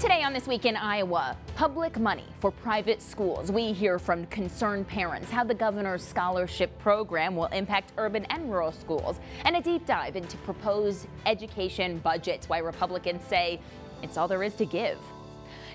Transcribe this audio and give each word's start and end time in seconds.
Today 0.00 0.22
on 0.22 0.32
This 0.32 0.46
Week 0.46 0.64
in 0.64 0.76
Iowa, 0.76 1.36
public 1.56 1.98
money 1.98 2.26
for 2.38 2.52
private 2.52 3.02
schools. 3.02 3.50
We 3.50 3.72
hear 3.72 3.98
from 3.98 4.26
concerned 4.26 4.86
parents 4.86 5.28
how 5.28 5.42
the 5.42 5.54
governor's 5.54 6.04
scholarship 6.06 6.78
program 6.78 7.34
will 7.34 7.46
impact 7.46 7.94
urban 7.98 8.24
and 8.26 8.48
rural 8.48 8.70
schools, 8.70 9.18
and 9.44 9.56
a 9.56 9.60
deep 9.60 9.84
dive 9.86 10.14
into 10.14 10.36
proposed 10.38 11.08
education 11.26 11.98
budgets, 11.98 12.48
why 12.48 12.58
Republicans 12.58 13.26
say 13.26 13.60
it's 14.04 14.16
all 14.16 14.28
there 14.28 14.44
is 14.44 14.54
to 14.54 14.66
give. 14.66 14.98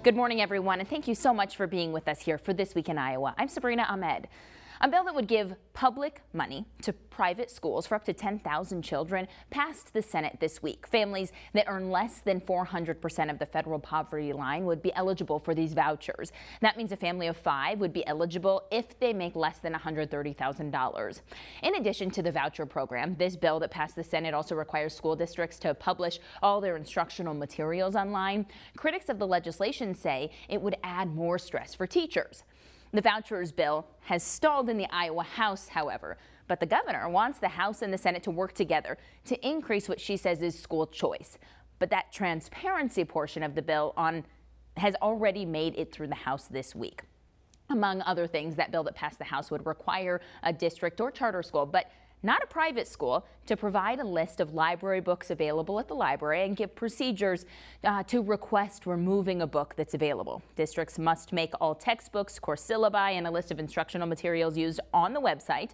Good 0.03 0.15
morning, 0.15 0.39
everyone, 0.39 0.79
and 0.79 0.87
thank 0.87 1.05
you 1.05 1.15
so 1.15 1.33
much 1.33 1.57
for 1.57 1.67
being 1.67 1.91
with 1.91 2.07
us 2.07 2.21
here 2.21 2.37
for 2.37 2.53
This 2.53 2.73
Week 2.75 2.87
in 2.87 2.97
Iowa. 2.97 3.35
I'm 3.37 3.49
Sabrina 3.49 3.85
Ahmed. 3.89 4.29
A 4.83 4.87
bill 4.89 5.05
that 5.05 5.15
would 5.15 5.29
give 5.29 5.55
public 5.71 6.19
money 6.33 6.65
to 6.81 6.91
private 6.91 7.49
schools 7.49 7.87
for 7.87 7.95
up 7.95 8.03
to 8.03 8.11
10,000 8.11 8.81
children 8.81 9.29
passed 9.49 9.93
the 9.93 10.01
Senate 10.01 10.39
this 10.41 10.61
week. 10.61 10.85
Families 10.87 11.31
that 11.53 11.67
earn 11.69 11.89
less 11.89 12.19
than 12.19 12.41
400% 12.41 13.31
of 13.31 13.39
the 13.39 13.45
federal 13.45 13.79
poverty 13.79 14.33
line 14.33 14.65
would 14.65 14.81
be 14.81 14.93
eligible 14.93 15.39
for 15.39 15.55
these 15.55 15.73
vouchers. 15.73 16.33
That 16.59 16.75
means 16.75 16.91
a 16.91 16.97
family 16.97 17.27
of 17.27 17.37
five 17.37 17.79
would 17.79 17.93
be 17.93 18.05
eligible 18.05 18.63
if 18.71 18.99
they 18.99 19.13
make 19.13 19.37
less 19.37 19.59
than 19.59 19.73
$130,000. 19.73 21.21
In 21.61 21.75
addition 21.75 22.11
to 22.11 22.21
the 22.21 22.33
voucher 22.33 22.65
program, 22.65 23.15
this 23.15 23.37
bill 23.37 23.61
that 23.61 23.71
passed 23.71 23.95
the 23.95 24.03
Senate 24.03 24.33
also 24.33 24.53
requires 24.53 24.93
school 24.93 25.15
districts 25.15 25.59
to 25.59 25.73
publish 25.73 26.19
all 26.41 26.59
their 26.59 26.75
instructional 26.75 27.33
materials 27.33 27.95
online. 27.95 28.45
Critics 28.75 29.07
of 29.07 29.17
the 29.17 29.27
legislation 29.27 29.95
say 29.95 30.29
it 30.49 30.61
would 30.61 30.75
add 30.83 31.15
more 31.15 31.39
stress 31.39 31.73
for 31.73 31.87
teachers. 31.87 32.43
The 32.93 33.01
vouchers 33.01 33.51
bill 33.51 33.87
has 34.01 34.21
stalled 34.21 34.69
in 34.69 34.77
the 34.77 34.87
Iowa 34.91 35.23
House, 35.23 35.67
however, 35.67 36.15
but 36.47 36.59
the 36.59 36.67
governor 36.67 37.09
wants 37.09 37.39
the 37.39 37.47
House 37.47 37.81
and 37.81 37.91
the 37.91 37.97
Senate 37.97 38.21
to 38.23 38.31
work 38.31 38.53
together 38.53 38.99
to 39.25 39.47
increase 39.47 39.89
what 39.89 39.99
she 39.99 40.15
says 40.15 40.43
is 40.43 40.57
school 40.57 40.85
choice. 40.85 41.39
But 41.79 41.89
that 41.89 42.11
transparency 42.11 43.03
portion 43.03 43.41
of 43.41 43.55
the 43.55 43.63
bill 43.63 43.93
on 43.97 44.23
has 44.77 44.93
already 45.01 45.43
made 45.43 45.73
it 45.75 45.91
through 45.91 46.07
the 46.07 46.15
House 46.15 46.45
this 46.45 46.75
week. 46.75 47.01
Among 47.71 48.03
other 48.03 48.27
things, 48.27 48.55
that 48.57 48.71
bill 48.71 48.83
that 48.83 48.93
passed 48.93 49.17
the 49.17 49.25
House 49.25 49.49
would 49.49 49.65
require 49.65 50.21
a 50.43 50.53
district 50.53 51.01
or 51.01 51.09
charter 51.09 51.41
school, 51.41 51.65
but 51.65 51.89
not 52.23 52.41
a 52.41 52.47
private 52.47 52.87
school, 52.87 53.25
to 53.45 53.57
provide 53.57 53.99
a 53.99 54.03
list 54.03 54.39
of 54.39 54.53
library 54.53 55.01
books 55.01 55.29
available 55.29 55.79
at 55.79 55.87
the 55.87 55.93
library 55.93 56.45
and 56.45 56.55
give 56.55 56.73
procedures 56.73 57.45
uh, 57.83 58.01
to 58.03 58.21
request 58.21 58.85
removing 58.85 59.41
a 59.41 59.47
book 59.47 59.73
that's 59.75 59.93
available. 59.93 60.41
Districts 60.55 60.97
must 60.97 61.33
make 61.33 61.51
all 61.59 61.75
textbooks, 61.75 62.39
course 62.39 62.65
syllabi, 62.65 63.11
and 63.11 63.27
a 63.27 63.31
list 63.31 63.51
of 63.51 63.59
instructional 63.59 64.07
materials 64.07 64.57
used 64.57 64.79
on 64.93 65.13
the 65.13 65.21
website. 65.21 65.71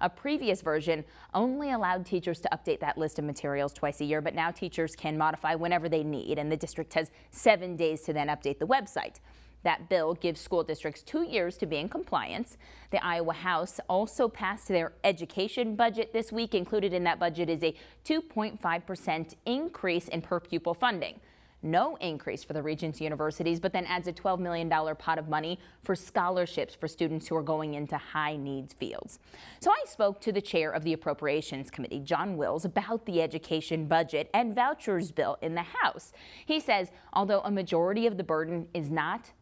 A 0.00 0.08
previous 0.08 0.62
version 0.62 1.04
only 1.34 1.72
allowed 1.72 2.06
teachers 2.06 2.40
to 2.40 2.48
update 2.52 2.78
that 2.80 2.96
list 2.96 3.18
of 3.18 3.24
materials 3.24 3.72
twice 3.72 4.00
a 4.00 4.04
year, 4.04 4.20
but 4.20 4.34
now 4.34 4.52
teachers 4.52 4.94
can 4.94 5.18
modify 5.18 5.56
whenever 5.56 5.88
they 5.88 6.04
need, 6.04 6.38
and 6.38 6.52
the 6.52 6.56
district 6.56 6.94
has 6.94 7.10
seven 7.32 7.76
days 7.76 8.02
to 8.02 8.12
then 8.12 8.28
update 8.28 8.60
the 8.60 8.66
website. 8.66 9.16
That 9.64 9.88
bill 9.88 10.14
gives 10.14 10.40
school 10.40 10.62
districts 10.62 11.02
two 11.02 11.22
years 11.22 11.56
to 11.58 11.66
be 11.66 11.76
in 11.76 11.88
compliance. 11.88 12.56
The 12.90 13.04
Iowa 13.04 13.32
House 13.32 13.80
also 13.88 14.28
passed 14.28 14.68
their 14.68 14.92
education 15.04 15.74
budget 15.74 16.12
this 16.12 16.30
week. 16.32 16.54
Included 16.54 16.92
in 16.92 17.04
that 17.04 17.18
budget 17.18 17.48
is 17.50 17.62
a 17.62 17.74
2.5% 18.04 19.34
increase 19.46 20.08
in 20.08 20.22
per 20.22 20.40
pupil 20.40 20.74
funding. 20.74 21.20
No 21.60 21.96
increase 21.96 22.44
for 22.44 22.52
the 22.52 22.62
Regents 22.62 23.00
universities, 23.00 23.58
but 23.58 23.72
then 23.72 23.84
adds 23.86 24.06
a 24.06 24.12
$12 24.12 24.38
million 24.38 24.70
pot 24.70 25.18
of 25.18 25.28
money 25.28 25.58
for 25.82 25.96
scholarships 25.96 26.74
for 26.74 26.86
students 26.86 27.26
who 27.26 27.34
are 27.34 27.42
going 27.42 27.74
into 27.74 27.98
high 27.98 28.36
needs 28.36 28.72
fields. 28.74 29.18
So 29.58 29.72
I 29.72 29.82
spoke 29.86 30.20
to 30.20 30.30
the 30.30 30.40
chair 30.40 30.70
of 30.70 30.84
the 30.84 30.92
Appropriations 30.92 31.68
Committee, 31.68 31.98
John 31.98 32.36
Wills, 32.36 32.64
about 32.64 33.06
the 33.06 33.20
education 33.20 33.86
budget 33.86 34.30
and 34.32 34.54
vouchers 34.54 35.10
bill 35.10 35.36
in 35.42 35.56
the 35.56 35.64
House. 35.82 36.12
He 36.46 36.60
says, 36.60 36.92
although 37.12 37.40
a 37.40 37.50
majority 37.50 38.06
of 38.06 38.18
the 38.18 38.24
burden 38.24 38.68
is 38.72 38.88
not 38.88 39.32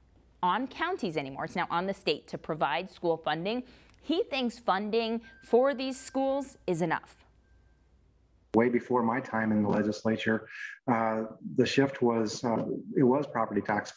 on 0.42 0.66
counties 0.66 1.16
anymore. 1.16 1.44
It's 1.44 1.56
now 1.56 1.66
on 1.70 1.86
the 1.86 1.94
state 1.94 2.26
to 2.28 2.38
provide 2.38 2.90
school 2.90 3.16
funding. 3.16 3.62
He 4.02 4.22
thinks 4.22 4.58
funding 4.58 5.20
for 5.42 5.74
these 5.74 5.98
schools 5.98 6.56
is 6.66 6.82
enough. 6.82 7.16
Way 8.54 8.68
before 8.68 9.02
my 9.02 9.20
time 9.20 9.52
in 9.52 9.62
the 9.62 9.68
legislature, 9.68 10.48
uh, 10.90 11.24
the 11.56 11.66
shift 11.66 12.00
was 12.00 12.42
uh, 12.44 12.64
it 12.96 13.02
was 13.02 13.26
property 13.26 13.60
tax. 13.60 13.92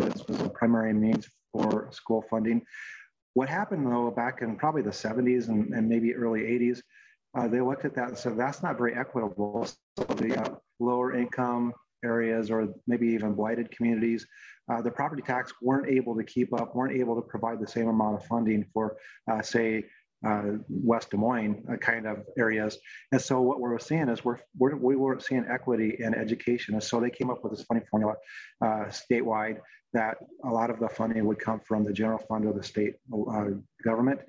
This 0.00 0.26
was 0.26 0.38
the 0.38 0.48
primary 0.50 0.92
means 0.92 1.28
for 1.52 1.88
school 1.92 2.24
funding. 2.28 2.62
What 3.34 3.48
happened 3.48 3.86
though 3.86 4.10
back 4.10 4.42
in 4.42 4.56
probably 4.56 4.82
the 4.82 4.90
70s 4.90 5.48
and, 5.48 5.72
and 5.72 5.88
maybe 5.88 6.14
early 6.14 6.40
80s, 6.40 6.80
uh, 7.36 7.46
they 7.48 7.60
looked 7.60 7.84
at 7.84 7.94
that 7.94 8.08
and 8.08 8.18
said 8.18 8.36
that's 8.36 8.62
not 8.62 8.78
very 8.78 8.94
equitable. 8.94 9.66
So 9.98 10.04
the 10.04 10.40
uh, 10.40 10.54
lower 10.80 11.14
income 11.14 11.72
areas 12.06 12.50
or 12.50 12.68
maybe 12.86 13.08
even 13.08 13.34
blighted 13.34 13.70
communities, 13.70 14.26
uh, 14.70 14.80
the 14.82 14.90
property 14.90 15.22
tax 15.22 15.52
weren't 15.62 15.88
able 15.88 16.16
to 16.16 16.24
keep 16.24 16.52
up, 16.52 16.74
weren't 16.74 16.96
able 16.96 17.14
to 17.14 17.22
provide 17.22 17.60
the 17.60 17.66
same 17.66 17.88
amount 17.88 18.16
of 18.16 18.24
funding 18.26 18.64
for, 18.72 18.96
uh, 19.30 19.42
say, 19.42 19.84
uh, 20.26 20.52
West 20.68 21.10
Des 21.10 21.16
Moines 21.16 21.62
uh, 21.70 21.76
kind 21.76 22.06
of 22.06 22.24
areas. 22.38 22.78
And 23.12 23.20
so 23.20 23.42
what 23.42 23.60
we're 23.60 23.78
seeing 23.78 24.08
is 24.08 24.24
we're, 24.24 24.38
we're, 24.58 24.74
we 24.74 24.96
weren't 24.96 25.22
seeing 25.22 25.44
equity 25.48 25.96
in 25.98 26.14
education. 26.14 26.74
And 26.74 26.82
so 26.82 27.00
they 27.00 27.10
came 27.10 27.30
up 27.30 27.44
with 27.44 27.52
this 27.52 27.62
funny 27.62 27.82
formula 27.90 28.14
uh, 28.60 28.86
statewide 28.86 29.58
that 29.92 30.16
a 30.44 30.48
lot 30.48 30.70
of 30.70 30.80
the 30.80 30.88
funding 30.88 31.24
would 31.26 31.38
come 31.38 31.60
from 31.60 31.84
the 31.84 31.92
general 31.92 32.18
fund 32.18 32.46
of 32.46 32.56
the 32.56 32.62
state 32.62 32.94
uh, 33.12 33.50
government 33.84 34.20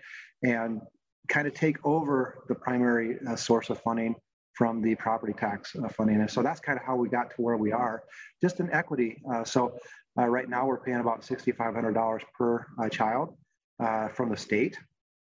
and 0.43 0.81
kind 1.29 1.47
of 1.47 1.53
take 1.53 1.77
over 1.85 2.43
the 2.47 2.55
primary 2.55 3.17
source 3.35 3.69
of 3.69 3.81
funding 3.81 4.15
from 4.57 4.81
the 4.81 4.95
property 4.95 5.33
tax 5.33 5.75
uh, 5.75 5.87
funding. 5.87 6.19
And 6.19 6.29
so 6.29 6.41
that's 6.41 6.59
kind 6.59 6.79
of 6.79 6.83
how 6.83 6.95
we 6.95 7.09
got 7.09 7.29
to 7.29 7.35
where 7.37 7.57
we 7.57 7.71
are, 7.71 8.03
just 8.41 8.59
in 8.59 8.71
equity. 8.71 9.21
Uh, 9.31 9.43
so 9.43 9.77
uh, 10.17 10.25
right 10.25 10.49
now 10.49 10.65
we're 10.65 10.79
paying 10.79 10.99
about 10.99 11.21
$6,500 11.21 12.21
per 12.35 12.65
uh, 12.81 12.89
child 12.89 13.35
uh, 13.79 14.07
from 14.07 14.29
the 14.29 14.37
state. 14.37 14.75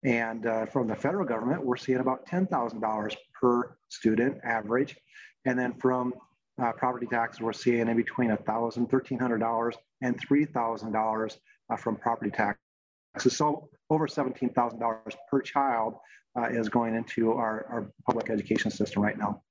And 0.06 0.46
uh, 0.46 0.68
from 0.68 0.88
the 0.88 0.96
federal 0.96 1.26
government, 1.26 1.66
we're 1.66 1.78
seeing 1.78 2.00
about 2.00 2.28
$10,000 2.28 3.16
per 3.42 3.76
student 3.90 4.38
average. 4.44 4.96
And 5.46 5.58
then 5.58 5.74
from 5.74 6.14
property 6.78 7.08
taxes, 7.08 7.42
we're 7.42 7.54
seeing 7.54 7.88
in 7.88 7.98
between 7.98 8.30
$1,000, 8.30 8.88
$1,300 8.88 9.74
and 10.04 10.28
$3,000 10.30 11.38
from 11.80 11.96
property 11.96 12.30
taxes. 12.30 12.60
So 13.36 13.70
over 13.90 14.08
$17,000 14.08 15.16
per 15.30 15.42
child 15.42 15.96
uh, 16.38 16.46
is 16.46 16.70
going 16.70 16.96
into 16.96 17.34
our, 17.34 17.66
our 17.70 17.92
public 18.06 18.30
education 18.30 18.72
system 18.72 19.04
right 19.04 19.18
now. 19.18 19.42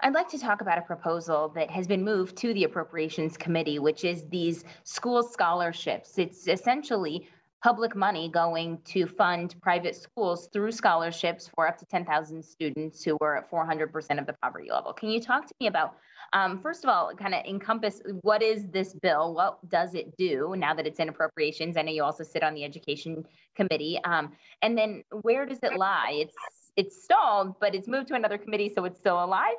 I'd 0.00 0.14
like 0.14 0.28
to 0.30 0.38
talk 0.38 0.62
about 0.62 0.78
a 0.78 0.82
proposal 0.82 1.50
that 1.54 1.70
has 1.70 1.86
been 1.86 2.02
moved 2.02 2.36
to 2.38 2.52
the 2.54 2.64
Appropriations 2.64 3.36
Committee, 3.36 3.78
which 3.78 4.04
is 4.04 4.24
these 4.30 4.64
school 4.82 5.22
scholarships. 5.22 6.18
It's 6.18 6.48
essentially 6.48 7.28
public 7.62 7.94
money 7.94 8.28
going 8.28 8.78
to 8.84 9.06
fund 9.06 9.54
private 9.62 9.94
schools 9.94 10.48
through 10.52 10.72
scholarships 10.72 11.48
for 11.54 11.68
up 11.68 11.78
to 11.78 11.86
10,000 11.86 12.44
students 12.44 13.04
who 13.04 13.16
were 13.20 13.36
at 13.36 13.48
400% 13.48 14.18
of 14.18 14.26
the 14.26 14.34
poverty 14.42 14.68
level. 14.70 14.92
Can 14.92 15.10
you 15.10 15.20
talk 15.20 15.46
to 15.46 15.54
me 15.60 15.68
about, 15.68 15.94
um, 16.32 16.60
first 16.60 16.82
of 16.82 16.90
all, 16.90 17.14
kind 17.14 17.34
of 17.34 17.44
encompass 17.44 18.02
what 18.22 18.42
is 18.42 18.66
this 18.70 18.94
bill? 18.94 19.34
What 19.34 19.68
does 19.68 19.94
it 19.94 20.16
do 20.16 20.54
now 20.58 20.74
that 20.74 20.88
it's 20.88 20.98
in 20.98 21.08
appropriations? 21.08 21.76
I 21.76 21.82
know 21.82 21.92
you 21.92 22.02
also 22.02 22.24
sit 22.24 22.42
on 22.42 22.54
the 22.54 22.64
Education 22.64 23.24
Committee. 23.54 24.00
Um, 24.04 24.32
and 24.62 24.76
then 24.76 25.04
where 25.22 25.46
does 25.46 25.60
it 25.62 25.76
lie? 25.76 26.14
It's 26.14 26.34
it's 26.74 27.04
stalled, 27.04 27.60
but 27.60 27.74
it's 27.74 27.86
moved 27.86 28.08
to 28.08 28.14
another 28.14 28.38
committee, 28.38 28.72
so 28.74 28.86
it's 28.86 28.98
still 28.98 29.22
alive. 29.22 29.56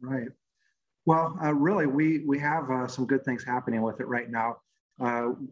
Right. 0.00 0.28
Well, 1.04 1.36
uh, 1.42 1.52
really, 1.52 1.86
we 1.86 2.20
we 2.20 2.38
have 2.38 2.70
uh, 2.70 2.86
some 2.86 3.06
good 3.06 3.24
things 3.24 3.42
happening 3.44 3.82
with 3.82 3.98
it 3.98 4.06
right 4.06 4.30
now 4.30 4.58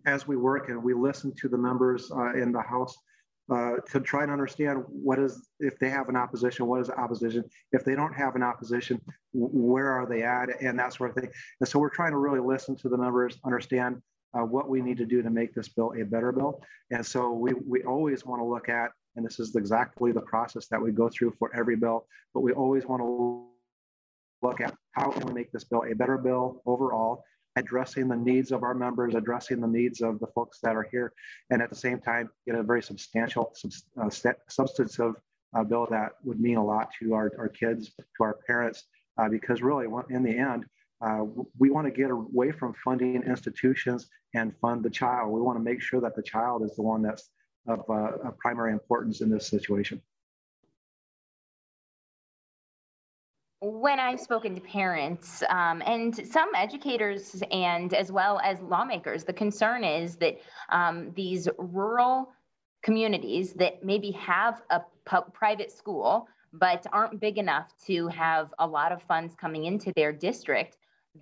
as 0.07 0.27
we 0.27 0.37
work 0.37 0.69
and 0.69 0.83
we 0.83 0.95
listen 0.95 1.33
to 1.37 1.49
the 1.49 1.59
members 1.59 2.11
uh, 2.11 2.33
in 2.35 2.53
the 2.53 2.63
House 2.63 2.97
uh, 3.51 3.77
to 3.91 4.01
try 4.01 4.23
and 4.23 4.31
understand 4.31 4.85
what 4.87 5.19
is, 5.19 5.49
if 5.59 5.79
they 5.79 5.91
have 5.91 6.09
an 6.09 6.17
opposition, 6.17 6.67
what 6.67 6.81
is 6.81 6.91
opposition? 6.91 7.45
If 7.73 7.85
they 7.85 7.97
don't 7.97 8.15
have 8.15 8.37
an 8.37 8.43
opposition, 8.43 9.01
where 9.33 9.91
are 9.91 10.07
they 10.07 10.23
at? 10.23 10.63
And 10.63 10.79
that 10.79 10.95
sort 10.95 11.11
of 11.11 11.17
thing. 11.17 11.33
And 11.61 11.69
so 11.69 11.81
we're 11.81 11.91
trying 11.91 12.13
to 12.13 12.19
really 12.19 12.41
listen 12.41 12.77
to 12.77 12.89
the 12.89 12.97
members, 12.97 13.39
understand 13.45 14.01
uh, 14.39 14.45
what 14.45 14.69
we 14.69 14.81
need 14.81 14.99
to 14.99 15.07
do 15.07 15.21
to 15.23 15.31
make 15.31 15.53
this 15.53 15.69
bill 15.69 15.93
a 16.01 16.05
better 16.05 16.31
bill. 16.31 16.63
And 16.93 17.05
so 17.05 17.33
we, 17.33 17.53
we 17.67 17.83
always 17.83 18.25
want 18.25 18.41
to 18.41 18.45
look 18.45 18.69
at, 18.69 18.93
and 19.17 19.27
this 19.27 19.41
is 19.41 19.57
exactly 19.57 20.13
the 20.13 20.21
process 20.21 20.69
that 20.69 20.81
we 20.81 20.93
go 20.93 21.09
through 21.09 21.35
for 21.39 21.55
every 21.57 21.75
bill, 21.75 22.07
but 22.33 22.41
we 22.41 22.53
always 22.53 22.87
want 22.87 23.03
to 23.03 23.49
look 24.43 24.61
at 24.61 24.75
how 24.93 25.11
can 25.11 25.27
we 25.27 25.33
make 25.33 25.51
this 25.51 25.65
bill 25.65 25.83
a 25.91 25.95
better 25.95 26.17
bill 26.17 26.63
overall 26.67 27.25
addressing 27.57 28.09
the 28.09 28.17
needs 28.17 28.53
of 28.53 28.63
our 28.63 28.75
members, 28.75 29.15
addressing 29.15 29.61
the 29.61 29.67
needs 29.67 30.01
of 30.01 30.21
the 30.21 30.27
folks 30.29 30.59
that 30.63 30.77
are 30.77 30.87
here, 30.91 31.13
and 31.51 31.61
at 31.61 31.71
the 31.71 31.77
same 31.77 32.01
time, 32.01 32.31
get 32.47 32.55
a 32.55 32.63
very 32.63 32.83
substantial, 32.83 33.53
uh, 34.01 34.11
substantive 34.49 35.17
uh, 35.57 35.65
bill 35.65 35.87
that 35.91 36.13
would 36.23 36.41
mean 36.41 36.57
a 36.57 36.65
lot 36.65 36.91
to 37.01 37.15
our, 37.15 37.33
our 37.39 37.49
kids, 37.49 37.93
to 37.99 38.23
our 38.23 38.39
parents, 38.47 38.85
uh, 39.19 39.29
because 39.29 39.63
really, 39.63 39.87
in 40.11 40.23
the 40.23 40.37
end, 40.37 40.65
uh, 41.03 41.25
we 41.59 41.71
want 41.71 41.87
to 41.87 41.91
get 41.91 42.11
away 42.11 42.53
from 42.53 42.75
funding 42.85 43.23
institutions 43.23 44.09
and 44.35 44.55
fund 44.61 44.83
the 44.83 44.91
child. 44.91 45.33
We 45.33 45.41
want 45.41 45.59
to 45.59 45.65
make 45.65 45.81
sure 45.81 46.01
that 46.01 46.15
the 46.15 46.23
child 46.23 46.63
is 46.63 46.77
the 46.77 46.83
one 46.83 47.03
that's 47.03 47.31
of, 47.67 47.81
uh, 47.91 48.31
primary 48.39 48.73
importance 48.73 49.21
in 49.21 49.31
this 49.31 49.47
situation. 49.47 50.01
When 53.61 54.01
I've 54.01 54.21
spoken 54.21 54.55
to 54.55 54.61
parents 54.61 55.43
um, 55.51 55.83
and 55.85 56.15
some 56.27 56.51
educators 56.55 57.43
and 57.51 57.93
as 57.93 58.11
well 58.11 58.41
as 58.43 58.59
lawmakers, 58.61 59.25
the 59.25 59.35
concern 59.35 59.85
is 59.85 60.17
that 60.17 60.39
um, 60.71 61.13
these 61.15 61.47
rural 61.59 62.33
communities 62.83 63.53
that 63.55 63.85
maybe 63.85 64.11
have 64.13 64.63
a 64.71 64.81
private 65.33 65.71
school 65.71 66.27
but 66.53 66.87
aren't 66.93 67.21
big 67.21 67.39
enough 67.39 67.73
to 67.87 68.09
have 68.09 68.53
a 68.59 68.67
lot 68.67 68.93
of 68.93 69.03
funds 69.03 69.35
coming 69.35 69.67
into 69.67 69.93
their 69.95 70.13
district, 70.13 70.79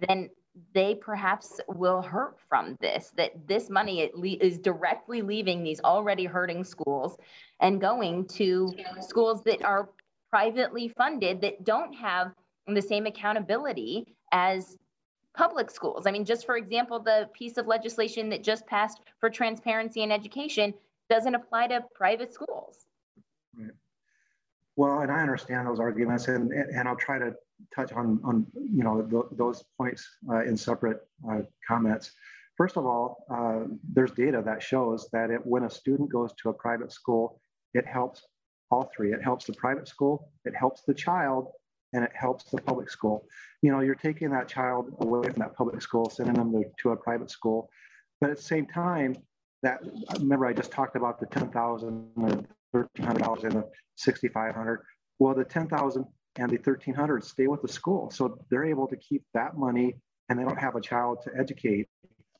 then 0.09 0.31
they 0.75 0.95
perhaps 0.95 1.61
will 1.69 2.01
hurt 2.03 2.37
from 2.49 2.77
this, 2.81 3.13
that 3.17 3.33
this 3.47 3.69
money 3.69 4.01
is 4.01 4.59
directly 4.59 5.23
leaving 5.23 5.63
these 5.63 5.81
already 5.81 6.25
hurting 6.25 6.65
schools 6.65 7.17
and 7.61 7.81
going 7.81 8.27
to 8.27 8.73
schools 9.01 9.43
that 9.45 9.63
are 9.65 9.91
privately 10.31 10.89
funded 10.89 11.41
that 11.41 11.65
don't 11.65 11.93
have 11.95 12.33
the 12.67 12.83
same 12.83 13.07
accountability 13.07 14.15
as 14.33 14.77
public 15.37 15.71
schools. 15.71 16.07
I 16.07 16.11
mean, 16.11 16.25
just 16.25 16.45
for 16.45 16.57
example, 16.57 16.99
the 16.99 17.29
piece 17.33 17.57
of 17.57 17.67
legislation 17.67 18.29
that 18.31 18.43
just 18.43 18.67
passed 18.67 19.01
for 19.21 19.31
transparency 19.31 20.03
in 20.03 20.11
education 20.11 20.75
doesn't 21.09 21.35
apply 21.35 21.69
to 21.69 21.85
private 21.95 22.35
schools. 22.35 22.87
Right. 23.57 23.71
Well, 24.77 25.01
and 25.01 25.11
I 25.11 25.21
understand 25.21 25.67
those 25.67 25.81
arguments, 25.81 26.29
and, 26.29 26.53
and 26.53 26.87
I'll 26.87 26.97
try 26.97 27.19
to 27.19 27.35
touch 27.75 27.93
on, 27.93 28.21
on 28.23 28.47
you 28.55 28.85
know, 28.85 29.03
th 29.03 29.25
those 29.33 29.65
points 29.77 30.07
uh, 30.31 30.43
in 30.45 30.57
separate 30.57 31.01
uh, 31.29 31.43
comments. 31.67 32.13
First 32.57 32.77
of 32.77 32.87
all, 32.87 33.25
uh, 33.31 33.61
there's 33.95 34.13
data 34.13 34.43
that 34.45 34.63
shows 34.63 35.09
that 35.13 35.31
it, 35.31 35.41
when 35.45 35.65
a 35.65 35.71
student 35.71 36.11
goes 36.11 36.33
to 36.43 36.51
a 36.51 36.53
private 36.53 36.93
school, 36.93 37.41
it 37.75 37.87
helps 37.87 38.27
all 38.71 38.91
three. 38.95 39.13
It 39.13 39.23
helps 39.23 39.47
the 39.47 39.53
private 39.55 39.89
school, 39.89 40.31
it 40.45 40.55
helps 40.55 40.83
the 40.83 40.95
child, 40.95 41.49
and 41.93 42.05
it 42.05 42.13
helps 42.15 42.45
the 42.45 42.61
public 42.61 42.91
school. 42.91 43.27
You 43.63 43.73
know, 43.73 43.81
you're 43.81 43.95
taking 43.95 44.31
that 44.31 44.49
child 44.49 44.95
away 45.01 45.29
from 45.31 45.41
that 45.41 45.55
public 45.55 45.81
school, 45.83 46.11
sending 46.11 46.35
them 46.35 46.53
to, 46.53 46.65
to 46.83 46.91
a 46.91 46.97
private 46.97 47.31
school. 47.31 47.71
But 48.21 48.31
at 48.31 48.37
the 48.37 48.43
same 48.43 48.67
time, 48.67 49.17
that 49.63 49.81
remember 50.19 50.47
I 50.47 50.53
just 50.53 50.71
talked 50.71 50.97
about 50.97 51.19
the 51.19 51.27
10,000 51.27 52.11
or 52.17 52.45
$1,300 52.75 53.45
and 53.45 53.53
the 53.53 53.69
6,500. 53.97 54.83
Well, 55.19 55.35
the 55.35 55.45
10,000 55.45 56.05
and 56.37 56.51
the 56.51 56.57
1,300 56.57 57.25
stay 57.25 57.47
with 57.47 57.63
the 57.63 57.69
school. 57.69 58.11
So 58.11 58.39
they're 58.51 58.65
able 58.65 58.87
to 58.89 58.97
keep 58.97 59.25
that 59.35 59.57
money 59.57 59.95
and 60.29 60.39
they 60.39 60.45
don't 60.45 60.59
have 60.59 60.77
a 60.77 60.81
child 60.81 61.19
to 61.25 61.31
educate. 61.37 61.89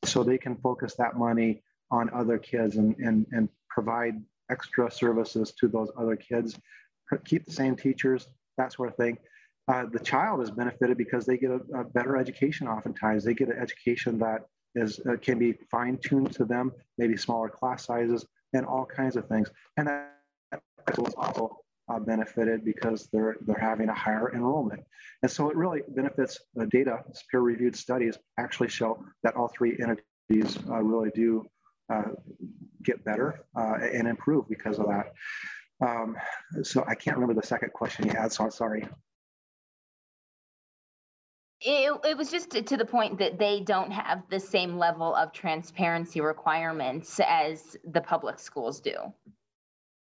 So 0.05 0.23
they 0.23 0.37
can 0.37 0.55
focus 0.55 0.95
that 0.95 1.17
money 1.17 1.61
on 1.91 2.09
other 2.13 2.37
kids 2.37 2.77
and, 2.77 2.95
and, 2.97 3.25
and 3.31 3.49
provide 3.67 4.21
extra 4.49 4.89
services 4.91 5.53
to 5.59 5.67
those 5.67 5.89
other 5.97 6.15
kids, 6.15 6.59
keep 7.25 7.45
the 7.45 7.51
same 7.51 7.75
teachers, 7.75 8.27
that 8.57 8.73
sort 8.73 8.89
of 8.89 8.95
thing. 8.95 9.17
Uh, 9.67 9.85
the 9.91 9.99
child 9.99 10.41
is 10.41 10.49
benefited 10.49 10.97
because 10.97 11.25
they 11.25 11.37
get 11.37 11.51
a, 11.51 11.59
a, 11.79 11.83
better 11.83 12.17
education 12.17 12.67
oftentimes. 12.67 13.23
They 13.23 13.35
get 13.35 13.49
an 13.49 13.57
education 13.59 14.17
that 14.19 14.41
is 14.75 14.99
uh, 15.07 15.15
can 15.21 15.37
be 15.37 15.53
fine-tuned 15.69 16.33
to 16.33 16.45
them, 16.45 16.71
maybe 16.97 17.15
smaller 17.17 17.49
class 17.49 17.85
sizes 17.85 18.25
and 18.53 18.65
all 18.65 18.85
kinds 18.85 19.15
of 19.15 19.27
things. 19.27 19.49
And 19.77 19.87
that 19.87 20.61
is 20.91 21.13
also 21.15 21.57
uh, 21.87 21.99
benefited 21.99 22.65
because 22.65 23.09
they're 23.11 23.37
they're 23.45 23.59
having 23.59 23.89
a 23.89 23.93
higher 23.93 24.33
enrollment. 24.33 24.81
And 25.21 25.31
so 25.31 25.49
it 25.49 25.55
really 25.55 25.81
benefits 25.89 26.39
the 26.55 26.65
data. 26.67 27.03
Peer-reviewed 27.29 27.75
studies 27.75 28.17
actually 28.39 28.69
show 28.69 29.03
that 29.23 29.35
all 29.35 29.49
three 29.49 29.77
entities 29.81 30.57
uh, 30.69 30.81
really 30.81 31.11
do 31.13 31.45
uh, 31.45 31.49
get 32.83 33.03
better 33.03 33.41
uh, 33.55 33.77
and 33.81 34.07
improve 34.07 34.47
because 34.47 34.79
of 34.79 34.87
that. 34.87 35.13
Um, 35.81 36.17
so 36.63 36.83
I 36.87 36.95
can't 36.95 37.17
remember 37.17 37.39
the 37.39 37.47
second 37.47 37.73
question 37.73 38.05
you 38.05 38.13
had, 38.13 38.31
so 38.31 38.43
I'm 38.43 38.51
sorry. 38.51 38.87
It, 41.61 41.91
it 42.05 42.17
was 42.17 42.31
just 42.31 42.51
to, 42.51 42.61
to 42.61 42.77
the 42.77 42.85
point 42.85 43.17
that 43.19 43.37
they 43.37 43.59
don't 43.59 43.91
have 43.91 44.23
the 44.29 44.39
same 44.39 44.77
level 44.77 45.13
of 45.15 45.33
transparency 45.33 46.21
requirements 46.21 47.19
as 47.27 47.75
the 47.91 47.99
public 48.01 48.39
schools 48.39 48.79
do. 48.79 48.95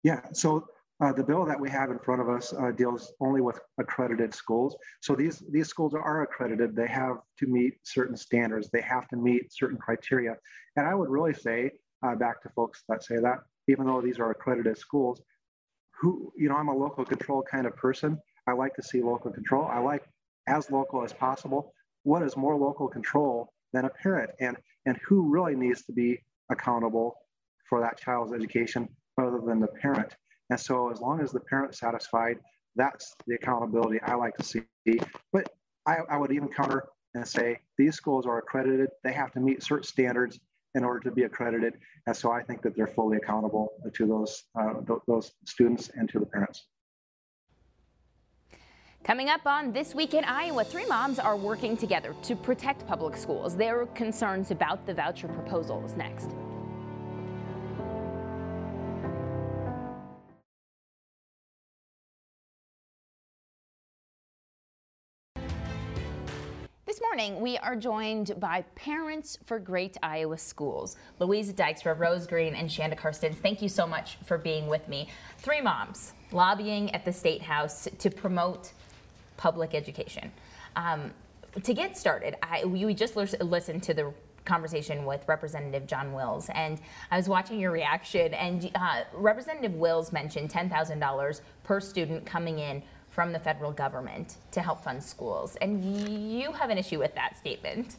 Yeah, 0.02 0.20
so 0.32 0.66
uh, 1.02 1.12
the 1.12 1.24
bill 1.24 1.44
that 1.44 1.58
we 1.58 1.68
have 1.68 1.90
in 1.90 1.98
front 1.98 2.20
of 2.20 2.28
us 2.28 2.52
uh, 2.52 2.70
deals 2.70 3.12
only 3.20 3.40
with 3.40 3.58
accredited 3.78 4.32
schools. 4.32 4.76
So 5.00 5.16
these, 5.16 5.42
these 5.50 5.68
schools 5.68 5.94
are 5.94 6.22
accredited. 6.22 6.76
They 6.76 6.86
have 6.86 7.16
to 7.40 7.46
meet 7.46 7.74
certain 7.82 8.16
standards. 8.16 8.70
They 8.72 8.82
have 8.82 9.08
to 9.08 9.16
meet 9.16 9.52
certain 9.52 9.78
criteria. 9.78 10.36
And 10.76 10.86
I 10.86 10.94
would 10.94 11.10
really 11.10 11.34
say, 11.34 11.72
uh, 12.04 12.14
back 12.14 12.40
to 12.42 12.48
folks 12.50 12.84
that 12.88 13.02
say 13.02 13.16
that, 13.16 13.38
even 13.66 13.86
though 13.86 14.00
these 14.00 14.20
are 14.20 14.30
accredited 14.30 14.78
schools, 14.78 15.20
who, 16.00 16.32
you 16.36 16.48
know, 16.48 16.54
I'm 16.54 16.68
a 16.68 16.76
local 16.76 17.04
control 17.04 17.42
kind 17.42 17.66
of 17.66 17.74
person. 17.76 18.18
I 18.46 18.52
like 18.52 18.74
to 18.74 18.82
see 18.82 19.02
local 19.02 19.32
control. 19.32 19.66
I 19.66 19.78
like 19.80 20.04
as 20.46 20.70
local 20.70 21.02
as 21.04 21.12
possible. 21.12 21.72
What 22.04 22.22
is 22.22 22.36
more 22.36 22.56
local 22.56 22.86
control 22.88 23.52
than 23.72 23.86
a 23.86 23.90
parent? 23.90 24.30
And, 24.40 24.56
and 24.86 24.96
who 25.06 25.28
really 25.28 25.56
needs 25.56 25.82
to 25.86 25.92
be 25.92 26.20
accountable 26.48 27.16
for 27.68 27.80
that 27.80 27.98
child's 27.98 28.32
education 28.32 28.88
other 29.18 29.40
than 29.44 29.60
the 29.60 29.68
parent? 29.68 30.14
And 30.52 30.60
so 30.60 30.90
as 30.90 31.00
long 31.00 31.18
as 31.22 31.32
the 31.32 31.40
parent's 31.40 31.78
satisfied, 31.78 32.36
that's 32.76 33.16
the 33.26 33.36
accountability 33.36 33.98
I 34.02 34.16
like 34.16 34.36
to 34.36 34.44
see. 34.44 34.60
But 35.32 35.48
I, 35.86 36.00
I 36.10 36.18
would 36.18 36.30
even 36.30 36.50
counter 36.50 36.88
and 37.14 37.26
say 37.26 37.58
these 37.78 37.96
schools 37.96 38.26
are 38.26 38.36
accredited. 38.36 38.90
They 39.02 39.14
have 39.14 39.32
to 39.32 39.40
meet 39.40 39.62
certain 39.62 39.84
standards 39.84 40.38
in 40.74 40.84
order 40.84 41.00
to 41.00 41.10
be 41.10 41.22
accredited. 41.22 41.72
And 42.06 42.14
so 42.14 42.32
I 42.32 42.42
think 42.42 42.60
that 42.62 42.76
they're 42.76 42.86
fully 42.86 43.16
accountable 43.16 43.72
to 43.94 44.06
those, 44.06 44.44
uh, 44.54 44.74
th 44.86 44.98
those 45.06 45.32
students 45.46 45.88
and 45.96 46.06
to 46.10 46.18
the 46.18 46.26
parents. 46.26 46.66
Coming 49.04 49.30
up 49.30 49.46
on 49.46 49.72
This 49.72 49.94
Week 49.94 50.12
in 50.12 50.24
Iowa, 50.24 50.64
three 50.64 50.86
moms 50.86 51.18
are 51.18 51.36
working 51.50 51.78
together 51.78 52.14
to 52.24 52.36
protect 52.36 52.86
public 52.86 53.16
schools. 53.16 53.56
Their 53.56 53.86
concerns 54.02 54.50
about 54.50 54.84
the 54.84 54.92
voucher 54.92 55.28
proposals 55.28 55.96
next. 55.96 56.28
Morning, 67.12 67.42
we 67.42 67.58
are 67.58 67.76
joined 67.76 68.32
by 68.40 68.62
Parents 68.74 69.36
for 69.44 69.58
Great 69.58 69.98
Iowa 70.02 70.38
Schools. 70.38 70.96
Louisa 71.18 71.52
Dykstra, 71.52 71.98
Rose 71.98 72.26
Green, 72.26 72.54
and 72.54 72.70
Shanda 72.70 72.98
Karstens, 72.98 73.34
thank 73.34 73.60
you 73.60 73.68
so 73.68 73.86
much 73.86 74.16
for 74.24 74.38
being 74.38 74.66
with 74.66 74.88
me. 74.88 75.10
Three 75.36 75.60
moms 75.60 76.14
lobbying 76.30 76.90
at 76.94 77.04
the 77.04 77.12
State 77.12 77.42
House 77.42 77.86
to 77.98 78.08
promote 78.08 78.72
public 79.36 79.74
education. 79.74 80.32
Um, 80.74 81.10
to 81.62 81.74
get 81.74 81.98
started, 81.98 82.36
I, 82.42 82.64
we 82.64 82.94
just 82.94 83.14
listened 83.14 83.82
to 83.82 83.92
the 83.92 84.14
conversation 84.46 85.04
with 85.04 85.22
Representative 85.28 85.86
John 85.86 86.14
Wills, 86.14 86.48
and 86.54 86.80
I 87.10 87.18
was 87.18 87.28
watching 87.28 87.60
your 87.60 87.72
reaction, 87.72 88.32
and 88.32 88.70
uh, 88.74 89.02
Representative 89.12 89.74
Wills 89.74 90.12
mentioned 90.12 90.50
$10,000 90.50 91.40
per 91.62 91.78
student 91.78 92.24
coming 92.24 92.58
in 92.58 92.82
from 93.12 93.30
the 93.32 93.38
federal 93.38 93.70
government 93.70 94.36
to 94.50 94.60
help 94.60 94.82
fund 94.82 95.02
schools. 95.02 95.56
And 95.56 96.32
you 96.32 96.50
have 96.52 96.70
an 96.70 96.78
issue 96.78 96.98
with 96.98 97.14
that 97.14 97.36
statement. 97.38 97.96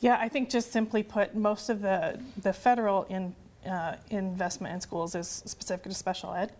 Yeah, 0.00 0.16
I 0.18 0.28
think 0.28 0.48
just 0.48 0.72
simply 0.72 1.02
put, 1.02 1.36
most 1.36 1.68
of 1.68 1.82
the, 1.82 2.18
the 2.40 2.52
federal 2.52 3.04
in, 3.04 3.34
uh, 3.68 3.96
investment 4.10 4.74
in 4.74 4.80
schools 4.80 5.14
is 5.14 5.28
specific 5.28 5.84
to 5.84 5.94
special 5.94 6.32
ed. 6.32 6.52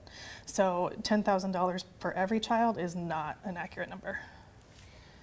So 0.45 0.93
$10,000 1.03 1.85
for 1.99 2.13
every 2.13 2.41
child 2.41 2.79
is 2.79 2.95
not 2.95 3.39
an 3.45 3.57
accurate 3.57 3.89
number. 3.89 4.19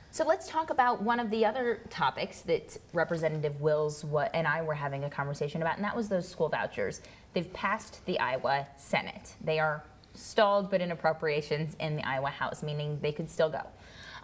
So 0.10 0.26
let's 0.26 0.48
talk 0.48 0.70
about 0.70 1.02
one 1.02 1.20
of 1.20 1.30
the 1.30 1.46
other 1.46 1.82
topics 1.90 2.40
that 2.44 2.78
Representative 2.94 3.60
Wills 3.60 4.06
and 4.34 4.48
I 4.48 4.62
were 4.62 4.74
having 4.74 5.04
a 5.04 5.10
conversation 5.10 5.62
about, 5.62 5.76
and 5.76 5.84
that 5.84 5.96
was 5.96 6.08
those 6.08 6.28
school 6.28 6.48
vouchers. 6.48 7.02
They've 7.34 7.52
passed 7.52 8.04
the 8.06 8.18
Iowa 8.18 8.66
Senate. 8.78 9.36
They 9.44 9.60
are 9.60 9.84
stalled 10.16 10.70
but 10.70 10.82
in 10.82 10.92
appropriations 10.92 11.76
in 11.80 11.96
the 11.96 12.08
Iowa 12.08 12.30
House, 12.30 12.64
meaning 12.64 13.00
they 13.02 13.12
could 13.12 13.30
still 13.30 13.50
go. 13.50 13.62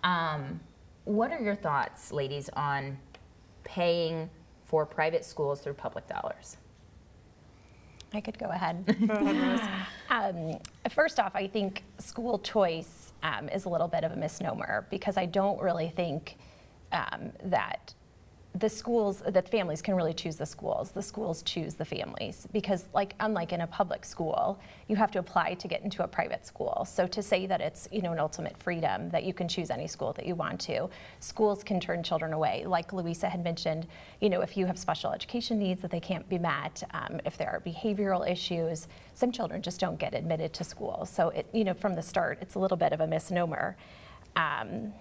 Um, 0.04 0.60
what 1.06 1.32
are 1.32 1.40
your 1.40 1.56
thoughts, 1.56 2.12
ladies, 2.12 2.50
on 2.56 2.98
paying 3.64 4.30
for 4.66 4.86
private 4.86 5.26
schools 5.26 5.62
through 5.62 5.74
public 5.74 6.08
dollars? 6.08 6.58
I 8.14 8.22
could 8.22 8.38
go 8.38 8.48
ahead. 8.48 8.86
go 9.08 9.14
ahead 9.14 9.86
um, 10.10 10.60
first 10.90 11.20
off, 11.20 11.32
I 11.34 11.48
think 11.48 11.84
school 11.98 12.40
choice 12.40 13.14
um, 13.24 13.48
is 13.50 13.66
a 13.66 13.70
little 13.70 13.88
bit 13.88 14.04
of 14.04 14.12
a 14.12 14.16
misnomer 14.16 14.86
because 14.90 15.18
I 15.18 15.26
don't 15.26 15.62
really 15.62 15.90
think 15.90 16.38
um, 16.92 17.32
that 17.44 17.94
the 18.54 18.68
schools, 18.68 19.24
that 19.26 19.48
families 19.48 19.82
can 19.82 19.96
really 19.96 20.14
choose 20.14 20.36
the 20.36 20.46
schools. 20.46 20.92
The 20.92 21.02
schools 21.02 21.42
choose 21.42 21.76
the 21.76 21.86
families 21.86 22.48
because 22.52 22.86
like, 22.94 23.16
unlike 23.22 23.54
in 23.54 23.62
a 23.62 23.68
public 23.68 24.04
school, 24.04 24.60
you 24.90 24.98
have 24.98 25.10
to 25.12 25.20
apply 25.20 25.54
to 25.54 25.68
get 25.70 25.84
into 25.84 26.04
a 26.04 26.08
private 26.08 26.46
school. 26.46 26.86
So 26.86 27.08
to 27.08 27.24
say 27.24 27.46
that 27.46 27.62
it's, 27.62 27.88
you 27.94 28.02
know, 28.02 28.12
an 28.12 28.20
ultimate 28.20 28.58
freedom 28.58 29.10
that 29.12 29.24
you 29.24 29.34
can 29.34 29.48
choose 29.48 29.70
any 29.70 29.88
school 29.88 30.12
that 30.14 30.26
you 30.26 30.36
want 30.36 30.60
to, 30.62 30.90
schools 31.22 31.64
can 31.64 31.80
turn 31.80 32.04
children 32.04 32.34
away. 32.34 32.66
Like 32.66 32.92
Louisa 32.92 33.30
had 33.30 33.42
mentioned, 33.42 33.88
you 34.20 34.30
know, 34.30 34.42
if 34.42 34.58
you 34.58 34.66
have 34.66 34.78
special 34.78 35.12
education 35.12 35.58
needs 35.58 35.82
that 35.82 35.92
they 35.92 36.02
can't 36.02 36.28
be 36.28 36.38
met, 36.38 36.84
um, 36.94 37.22
if 37.26 37.38
there 37.38 37.50
are 37.50 37.62
behavioral 37.62 38.30
issues, 38.30 38.90
some 39.14 39.32
children 39.32 39.62
just 39.62 39.80
don't 39.80 39.98
get 39.98 40.14
admitted 40.14 40.52
to 40.54 40.66
school. 40.66 41.06
So 41.06 41.30
it, 41.30 41.48
you 41.54 41.64
know, 41.64 41.74
from 41.74 41.96
the 41.96 42.02
start, 42.02 42.40
it's 42.42 42.56
a 42.56 42.60
little 42.60 42.78
bit 42.78 42.92
of 42.92 43.00
a 43.00 43.08
misnomer. 43.08 43.78
Um, 44.36 44.94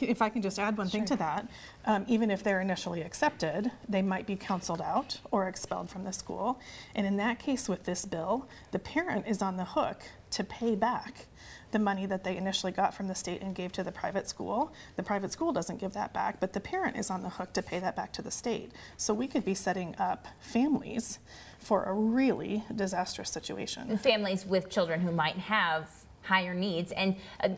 If 0.00 0.22
I 0.22 0.28
can 0.28 0.42
just 0.42 0.58
add 0.58 0.76
one 0.78 0.88
thing 0.88 1.04
to 1.06 1.16
that, 1.16 1.48
um, 1.84 2.04
even 2.08 2.30
if 2.30 2.42
they're 2.42 2.60
initially 2.60 3.02
accepted, 3.02 3.70
they 3.88 4.02
might 4.02 4.26
be 4.26 4.36
counseled 4.36 4.80
out 4.80 5.20
or 5.30 5.48
expelled 5.48 5.90
from 5.90 6.04
the 6.04 6.12
school. 6.12 6.60
And 6.94 7.06
in 7.06 7.16
that 7.18 7.38
case, 7.38 7.68
with 7.68 7.84
this 7.84 8.04
bill, 8.04 8.48
the 8.70 8.78
parent 8.78 9.26
is 9.26 9.42
on 9.42 9.56
the 9.56 9.64
hook 9.64 10.02
to 10.30 10.44
pay 10.44 10.74
back 10.74 11.26
the 11.70 11.78
money 11.78 12.06
that 12.06 12.22
they 12.22 12.36
initially 12.36 12.72
got 12.72 12.94
from 12.94 13.08
the 13.08 13.14
state 13.14 13.42
and 13.42 13.54
gave 13.54 13.72
to 13.72 13.82
the 13.82 13.90
private 13.90 14.28
school. 14.28 14.72
The 14.96 15.02
private 15.02 15.32
school 15.32 15.52
doesn't 15.52 15.78
give 15.80 15.92
that 15.94 16.12
back, 16.12 16.38
but 16.38 16.52
the 16.52 16.60
parent 16.60 16.96
is 16.96 17.10
on 17.10 17.22
the 17.22 17.28
hook 17.28 17.52
to 17.54 17.62
pay 17.62 17.80
that 17.80 17.96
back 17.96 18.12
to 18.12 18.22
the 18.22 18.30
state. 18.30 18.70
So 18.96 19.12
we 19.12 19.26
could 19.26 19.44
be 19.44 19.54
setting 19.54 19.94
up 19.98 20.28
families 20.40 21.18
for 21.58 21.82
a 21.82 21.92
really 21.92 22.64
disastrous 22.74 23.30
situation. 23.30 23.96
Families 23.98 24.46
with 24.46 24.70
children 24.70 25.00
who 25.00 25.10
might 25.10 25.36
have 25.36 25.88
higher 26.24 26.54
needs. 26.54 26.92
And 26.92 27.16
uh, 27.42 27.50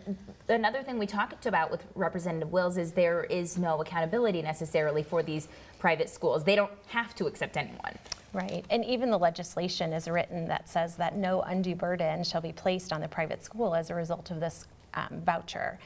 another 0.49 0.83
thing 0.83 0.99
we 0.99 1.07
talked 1.07 1.47
about 1.47 1.71
with 1.71 1.85
Representative 1.95 2.53
Wills 2.53 2.77
is 2.77 2.93
there 2.93 3.25
is 3.25 3.57
no 3.57 3.81
accountability 3.81 4.43
necessarily 4.43 5.03
for 5.03 5.23
these 5.23 5.49
private 5.79 6.11
schools. 6.11 6.45
They 6.45 6.57
don't 6.57 6.73
have 6.89 7.15
to 7.17 7.27
accept 7.27 7.57
anyone. 7.57 7.97
Right, 8.33 8.67
and 8.69 8.85
even 8.85 9.11
the 9.11 9.19
legislation 9.19 9.95
is 9.95 10.09
written 10.09 10.47
that 10.49 10.69
says 10.69 10.97
that 10.97 11.17
no 11.17 11.41
undue 11.43 11.75
burden 11.75 12.23
shall 12.23 12.43
be 12.43 12.53
placed 12.53 12.93
on 12.93 13.01
the 13.01 13.09
private 13.09 13.43
school 13.43 13.75
as 13.75 13.89
a 13.89 13.95
result 13.95 14.31
of 14.31 14.41
this 14.41 14.67
um, 14.93 15.23
voucher. 15.25 15.79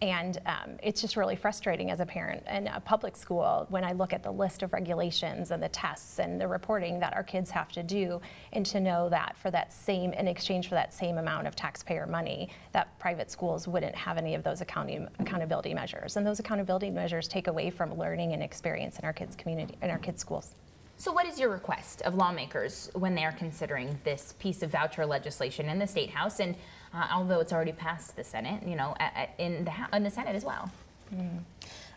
And 0.00 0.38
um, 0.46 0.78
it's 0.82 1.00
just 1.00 1.16
really 1.16 1.34
frustrating 1.34 1.90
as 1.90 1.98
a 1.98 2.06
parent 2.06 2.44
in 2.48 2.68
a 2.68 2.80
public 2.80 3.16
school 3.16 3.66
when 3.68 3.82
I 3.82 3.92
look 3.92 4.12
at 4.12 4.22
the 4.22 4.30
list 4.30 4.62
of 4.62 4.72
regulations 4.72 5.50
and 5.50 5.60
the 5.60 5.68
tests 5.68 6.20
and 6.20 6.40
the 6.40 6.46
reporting 6.46 7.00
that 7.00 7.14
our 7.14 7.24
kids 7.24 7.50
have 7.50 7.72
to 7.72 7.82
do, 7.82 8.20
and 8.52 8.64
to 8.66 8.78
know 8.78 9.08
that 9.08 9.36
for 9.36 9.50
that 9.50 9.72
same, 9.72 10.12
in 10.12 10.28
exchange 10.28 10.68
for 10.68 10.76
that 10.76 10.94
same 10.94 11.18
amount 11.18 11.48
of 11.48 11.56
taxpayer 11.56 12.06
money, 12.06 12.48
that 12.72 12.96
private 13.00 13.30
schools 13.30 13.66
wouldn't 13.66 13.94
have 13.94 14.18
any 14.18 14.34
of 14.36 14.44
those 14.44 14.60
accounting, 14.60 15.08
accountability 15.18 15.74
measures. 15.74 16.16
And 16.16 16.24
those 16.26 16.38
accountability 16.38 16.90
measures 16.90 17.26
take 17.26 17.48
away 17.48 17.70
from 17.70 17.98
learning 17.98 18.34
and 18.34 18.42
experience 18.42 18.98
in 19.00 19.04
our 19.04 19.12
kids' 19.12 19.34
community, 19.34 19.76
in 19.82 19.90
our 19.90 19.98
kids' 19.98 20.20
schools. 20.20 20.54
So, 21.00 21.12
what 21.12 21.26
is 21.26 21.38
your 21.38 21.50
request 21.50 22.02
of 22.02 22.16
lawmakers 22.16 22.90
when 22.94 23.14
they 23.14 23.24
are 23.24 23.32
considering 23.32 23.98
this 24.02 24.34
piece 24.40 24.62
of 24.62 24.70
voucher 24.72 25.06
legislation 25.06 25.68
in 25.68 25.78
the 25.78 25.86
state 25.86 26.10
house, 26.10 26.40
and 26.40 26.56
uh, 26.94 27.08
although 27.12 27.40
it's 27.40 27.52
already 27.52 27.72
passed 27.72 28.16
the 28.16 28.24
Senate, 28.24 28.62
you 28.66 28.76
know, 28.76 28.94
in 29.38 29.64
the 29.64 29.72
in 29.96 30.02
the 30.02 30.10
Senate 30.10 30.34
as 30.34 30.44
well? 30.44 30.70
Mm. 31.14 31.40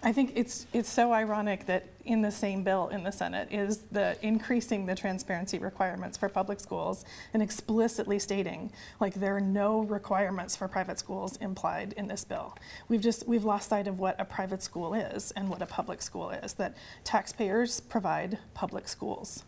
I 0.03 0.11
think 0.11 0.31
it's 0.35 0.65
it's 0.73 0.89
so 0.89 1.13
ironic 1.13 1.67
that 1.67 1.85
in 2.05 2.23
the 2.23 2.31
same 2.31 2.63
bill 2.63 2.87
in 2.87 3.03
the 3.03 3.11
Senate 3.11 3.49
is 3.51 3.79
the 3.91 4.17
increasing 4.25 4.87
the 4.87 4.95
transparency 4.95 5.59
requirements 5.59 6.17
for 6.17 6.27
public 6.27 6.59
schools 6.59 7.05
and 7.33 7.43
explicitly 7.43 8.17
stating 8.17 8.71
like 8.99 9.13
there 9.13 9.35
are 9.35 9.41
no 9.41 9.81
requirements 9.81 10.55
for 10.55 10.67
private 10.67 10.97
schools 10.97 11.37
implied 11.37 11.93
in 11.97 12.07
this 12.07 12.23
bill. 12.23 12.57
We've 12.87 13.01
just 13.01 13.27
we've 13.27 13.45
lost 13.45 13.69
sight 13.69 13.87
of 13.87 13.99
what 13.99 14.19
a 14.19 14.25
private 14.25 14.63
school 14.63 14.95
is 14.95 15.31
and 15.31 15.49
what 15.49 15.61
a 15.61 15.67
public 15.67 16.01
school 16.01 16.31
is 16.31 16.53
that 16.53 16.75
taxpayers 17.03 17.79
provide 17.79 18.39
public 18.55 18.87
schools. 18.87 19.43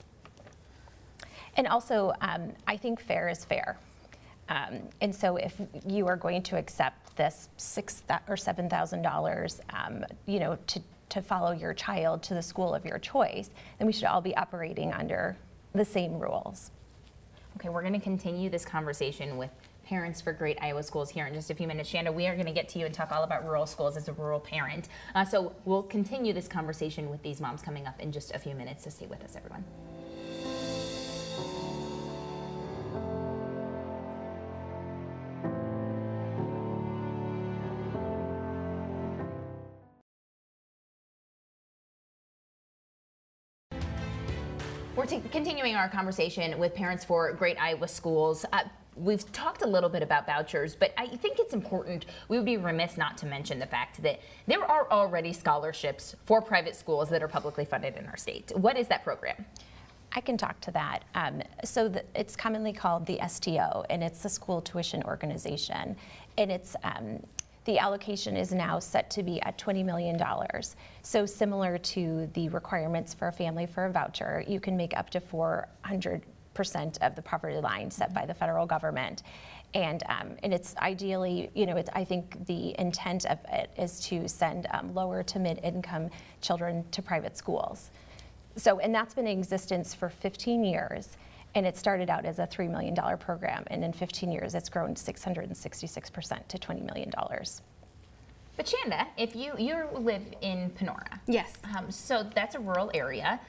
And 1.55 1.67
also, 1.67 2.13
um, 2.21 2.53
I 2.67 2.77
think 2.77 2.99
fair 2.99 3.27
is 3.27 3.45
fair. 3.45 3.77
Um, 4.49 4.89
and 5.01 5.15
so 5.15 5.37
if 5.37 5.59
you 5.85 6.07
are 6.07 6.17
going 6.17 6.43
to 6.43 6.57
accept 6.57 7.15
this 7.15 7.49
six 7.57 8.03
or 8.27 8.37
seven 8.37 8.69
thousand 8.69 8.99
um, 8.99 9.11
dollars, 9.11 9.61
you 10.25 10.39
know, 10.39 10.57
to 10.67 10.81
to 11.09 11.21
follow 11.21 11.51
your 11.51 11.73
child 11.73 12.23
to 12.23 12.33
the 12.33 12.41
school 12.41 12.73
of 12.73 12.85
your 12.85 12.97
choice, 12.97 13.51
then 13.77 13.85
we 13.85 13.93
should 13.93 14.05
all 14.05 14.21
be 14.21 14.35
operating 14.35 14.91
under 14.91 15.37
the 15.73 15.85
same 15.85 16.19
rules. 16.19 16.71
Okay, 17.57 17.69
we're 17.69 17.81
going 17.81 17.93
to 17.93 17.99
continue 17.99 18.49
this 18.49 18.65
conversation 18.65 19.37
with 19.37 19.51
parents 19.85 20.21
for 20.21 20.33
great 20.33 20.57
Iowa 20.61 20.81
schools 20.81 21.09
here 21.09 21.27
in 21.27 21.33
just 21.33 21.51
a 21.51 21.55
few 21.55 21.67
minutes. 21.67 21.91
Shanda, 21.91 22.11
we 22.11 22.25
are 22.25 22.33
going 22.33 22.47
to 22.47 22.53
get 22.53 22.67
to 22.69 22.79
you 22.79 22.85
and 22.85 22.95
talk 22.95 23.11
all 23.11 23.23
about 23.23 23.45
rural 23.45 23.67
schools 23.67 23.95
as 23.95 24.07
a 24.07 24.13
rural 24.13 24.39
parent. 24.39 24.89
Uh, 25.13 25.23
so 25.23 25.53
we'll 25.65 25.83
continue 25.83 26.33
this 26.33 26.47
conversation 26.47 27.11
with 27.11 27.21
these 27.21 27.39
moms 27.39 27.61
coming 27.61 27.85
up 27.85 27.99
in 27.99 28.11
just 28.11 28.33
a 28.33 28.39
few 28.39 28.55
minutes. 28.55 28.85
So 28.85 28.89
stay 28.89 29.05
with 29.05 29.21
us, 29.23 29.35
everyone. 29.35 29.63
Continuing 45.73 45.89
our 45.89 45.97
conversation 45.97 46.59
with 46.59 46.75
parents 46.75 47.03
for 47.03 47.33
Great 47.33 47.57
Iowa 47.59 47.87
Schools. 47.87 48.45
Uh, 48.53 48.61
we've 48.95 49.31
talked 49.31 49.63
a 49.63 49.67
little 49.67 49.89
bit 49.89 50.03
about 50.03 50.27
vouchers, 50.27 50.75
but 50.75 50.93
I 50.99 51.07
think 51.07 51.39
it's 51.39 51.55
important, 51.55 52.05
we 52.27 52.37
would 52.37 52.45
be 52.45 52.57
remiss 52.57 52.95
not 52.95 53.17
to 53.19 53.25
mention 53.25 53.57
the 53.57 53.65
fact 53.65 54.03
that 54.03 54.19
there 54.45 54.63
are 54.63 54.87
already 54.91 55.33
scholarships 55.33 56.15
for 56.25 56.43
private 56.43 56.75
schools 56.75 57.09
that 57.09 57.23
are 57.23 57.27
publicly 57.27 57.65
funded 57.65 57.97
in 57.97 58.05
our 58.05 58.17
state. 58.17 58.51
What 58.55 58.77
is 58.77 58.87
that 58.89 59.03
program? 59.03 59.45
I 60.11 60.21
can 60.21 60.37
talk 60.37 60.61
to 60.61 60.71
that. 60.73 61.05
Um, 61.15 61.41
so 61.63 61.89
the, 61.89 62.03
it's 62.13 62.35
commonly 62.35 62.71
called 62.71 63.07
the 63.07 63.19
STO, 63.27 63.83
and 63.89 64.03
it's 64.03 64.21
the 64.21 64.29
School 64.29 64.61
Tuition 64.61 65.01
Organization, 65.05 65.95
and 66.37 66.51
it's 66.51 66.75
um, 66.83 67.19
the 67.65 67.79
allocation 67.79 68.35
is 68.35 68.51
now 68.51 68.79
set 68.79 69.09
to 69.11 69.23
be 69.23 69.41
at 69.41 69.57
$20 69.57 69.85
million. 69.85 70.21
So 71.01 71.25
similar 71.25 71.77
to 71.77 72.29
the 72.33 72.49
requirements 72.49 73.13
for 73.13 73.29
a 73.29 73.31
family 73.31 73.65
for 73.65 73.85
a 73.85 73.91
voucher, 73.91 74.43
you 74.47 74.59
can 74.59 74.75
make 74.75 74.95
up 74.97 75.09
to 75.11 75.21
400% 75.21 76.21
of 77.01 77.15
the 77.15 77.21
poverty 77.21 77.59
line 77.59 77.89
set 77.89 78.13
by 78.13 78.25
the 78.25 78.33
federal 78.33 78.65
government. 78.65 79.23
And, 79.73 80.03
um, 80.07 80.35
and 80.43 80.53
it's 80.53 80.75
ideally, 80.77 81.49
you 81.55 81.65
know, 81.65 81.81
I 81.93 82.03
think 82.03 82.45
the 82.45 82.79
intent 82.79 83.25
of 83.25 83.39
it 83.51 83.71
is 83.77 83.99
to 84.07 84.27
send 84.27 84.67
um, 84.71 84.93
lower 84.93 85.23
to 85.23 85.39
mid 85.39 85.59
income 85.63 86.09
children 86.41 86.85
to 86.91 87.01
private 87.01 87.37
schools. 87.37 87.89
So, 88.55 88.79
and 88.79 88.93
that's 88.93 89.15
been 89.15 89.25
in 89.25 89.39
existence 89.39 89.95
for 89.95 90.09
15 90.09 90.63
years. 90.63 91.17
And 91.55 91.65
it 91.65 91.77
started 91.77 92.09
out 92.09 92.25
as 92.25 92.39
a 92.39 92.47
$3 92.47 92.69
million 92.69 92.95
program, 93.17 93.63
and 93.67 93.83
in 93.83 93.93
15 93.93 94.31
years, 94.31 94.55
it's 94.55 94.69
grown 94.69 94.95
666% 94.95 96.47
to 96.47 96.57
$20 96.57 96.83
million. 96.83 97.11
But 98.55 98.67
Shanda, 98.67 99.07
if 99.17 99.35
you 99.35 99.53
you 99.57 99.87
live 99.93 100.21
in 100.41 100.71
Panora, 100.71 101.19
yes, 101.27 101.57
um, 101.75 101.89
so 101.89 102.23
that's 102.35 102.53
a 102.53 102.59
rural 102.59 102.91
area. 102.93 103.39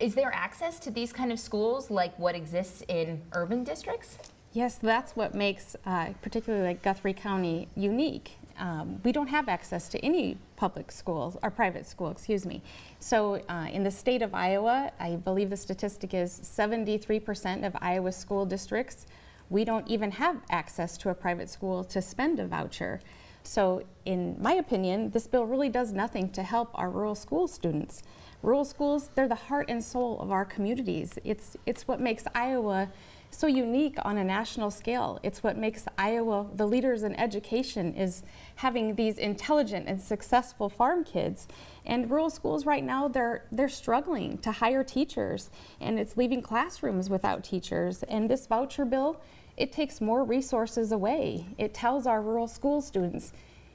Is 0.00 0.14
there 0.14 0.32
access 0.34 0.78
to 0.80 0.90
these 0.90 1.12
kind 1.12 1.30
of 1.30 1.38
schools 1.38 1.90
like 1.90 2.18
what 2.18 2.34
exists 2.34 2.82
in 2.88 3.20
urban 3.32 3.64
districts? 3.64 4.18
Yes, 4.52 4.76
that's 4.76 5.14
what 5.14 5.34
makes 5.34 5.76
uh, 5.84 6.10
particularly 6.22 6.66
like 6.66 6.82
Guthrie 6.82 7.12
County 7.12 7.68
unique 7.76 8.38
um, 8.58 9.00
we 9.04 9.12
don't 9.12 9.28
have 9.28 9.48
access 9.48 9.88
to 9.90 9.98
any 10.04 10.36
public 10.56 10.90
schools 10.92 11.36
or 11.42 11.50
private 11.50 11.86
school, 11.86 12.10
excuse 12.10 12.46
me. 12.46 12.62
So 13.00 13.42
uh, 13.48 13.68
in 13.72 13.82
the 13.82 13.90
state 13.90 14.22
of 14.22 14.34
Iowa, 14.34 14.92
I 14.98 15.16
believe 15.16 15.50
the 15.50 15.56
statistic 15.56 16.14
is 16.14 16.40
73% 16.40 17.66
of 17.66 17.76
Iowa 17.80 18.12
school 18.12 18.46
districts, 18.46 19.06
we 19.50 19.64
don't 19.64 19.86
even 19.88 20.10
have 20.12 20.40
access 20.50 20.96
to 20.98 21.10
a 21.10 21.14
private 21.14 21.48
school 21.48 21.84
to 21.84 22.00
spend 22.00 22.40
a 22.40 22.46
voucher. 22.46 23.00
So 23.42 23.82
in 24.04 24.36
my 24.40 24.54
opinion, 24.54 25.10
this 25.10 25.26
bill 25.26 25.44
really 25.44 25.68
does 25.68 25.92
nothing 25.92 26.30
to 26.30 26.42
help 26.42 26.70
our 26.74 26.90
rural 26.90 27.14
school 27.14 27.46
students. 27.46 28.02
Rural 28.42 28.64
schools, 28.64 29.10
they're 29.14 29.28
the 29.28 29.34
heart 29.34 29.66
and 29.68 29.84
soul 29.84 30.18
of 30.20 30.30
our 30.30 30.44
communities. 30.44 31.18
It's, 31.24 31.56
it's 31.66 31.86
what 31.86 32.00
makes 32.00 32.24
Iowa 32.34 32.90
so 33.36 33.46
unique 33.46 33.96
on 34.02 34.18
a 34.18 34.24
national 34.24 34.70
scale. 34.70 35.18
It's 35.22 35.42
what 35.42 35.56
makes 35.56 35.86
Iowa 35.98 36.46
the 36.54 36.66
leaders 36.66 37.02
in 37.02 37.14
education 37.16 37.94
is 37.94 38.22
having 38.56 38.94
these 38.94 39.18
intelligent 39.18 39.88
and 39.88 40.00
successful 40.00 40.68
farm 40.68 41.04
kids. 41.04 41.48
And 41.86 42.10
rural 42.10 42.30
schools 42.30 42.66
right 42.66 42.84
now 42.84 43.08
they're 43.08 43.44
they're 43.52 43.68
struggling 43.68 44.38
to 44.38 44.52
hire 44.52 44.84
teachers 44.84 45.50
and 45.80 45.98
it's 45.98 46.16
leaving 46.16 46.42
classrooms 46.42 47.10
without 47.10 47.44
teachers. 47.44 48.02
And 48.04 48.28
this 48.28 48.46
voucher 48.46 48.84
bill, 48.84 49.20
it 49.56 49.72
takes 49.72 50.00
more 50.00 50.24
resources 50.24 50.92
away. 50.92 51.46
It 51.58 51.74
tells 51.74 52.06
our 52.06 52.20
rural 52.20 52.48
school 52.48 52.80
students, 52.80 53.32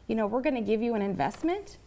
you 0.08 0.16
know, 0.16 0.28
we're 0.28 0.42
going 0.42 0.56
to 0.56 0.62
give 0.62 0.82
you 0.82 0.96
an 0.96 1.01
investment, 1.01 1.78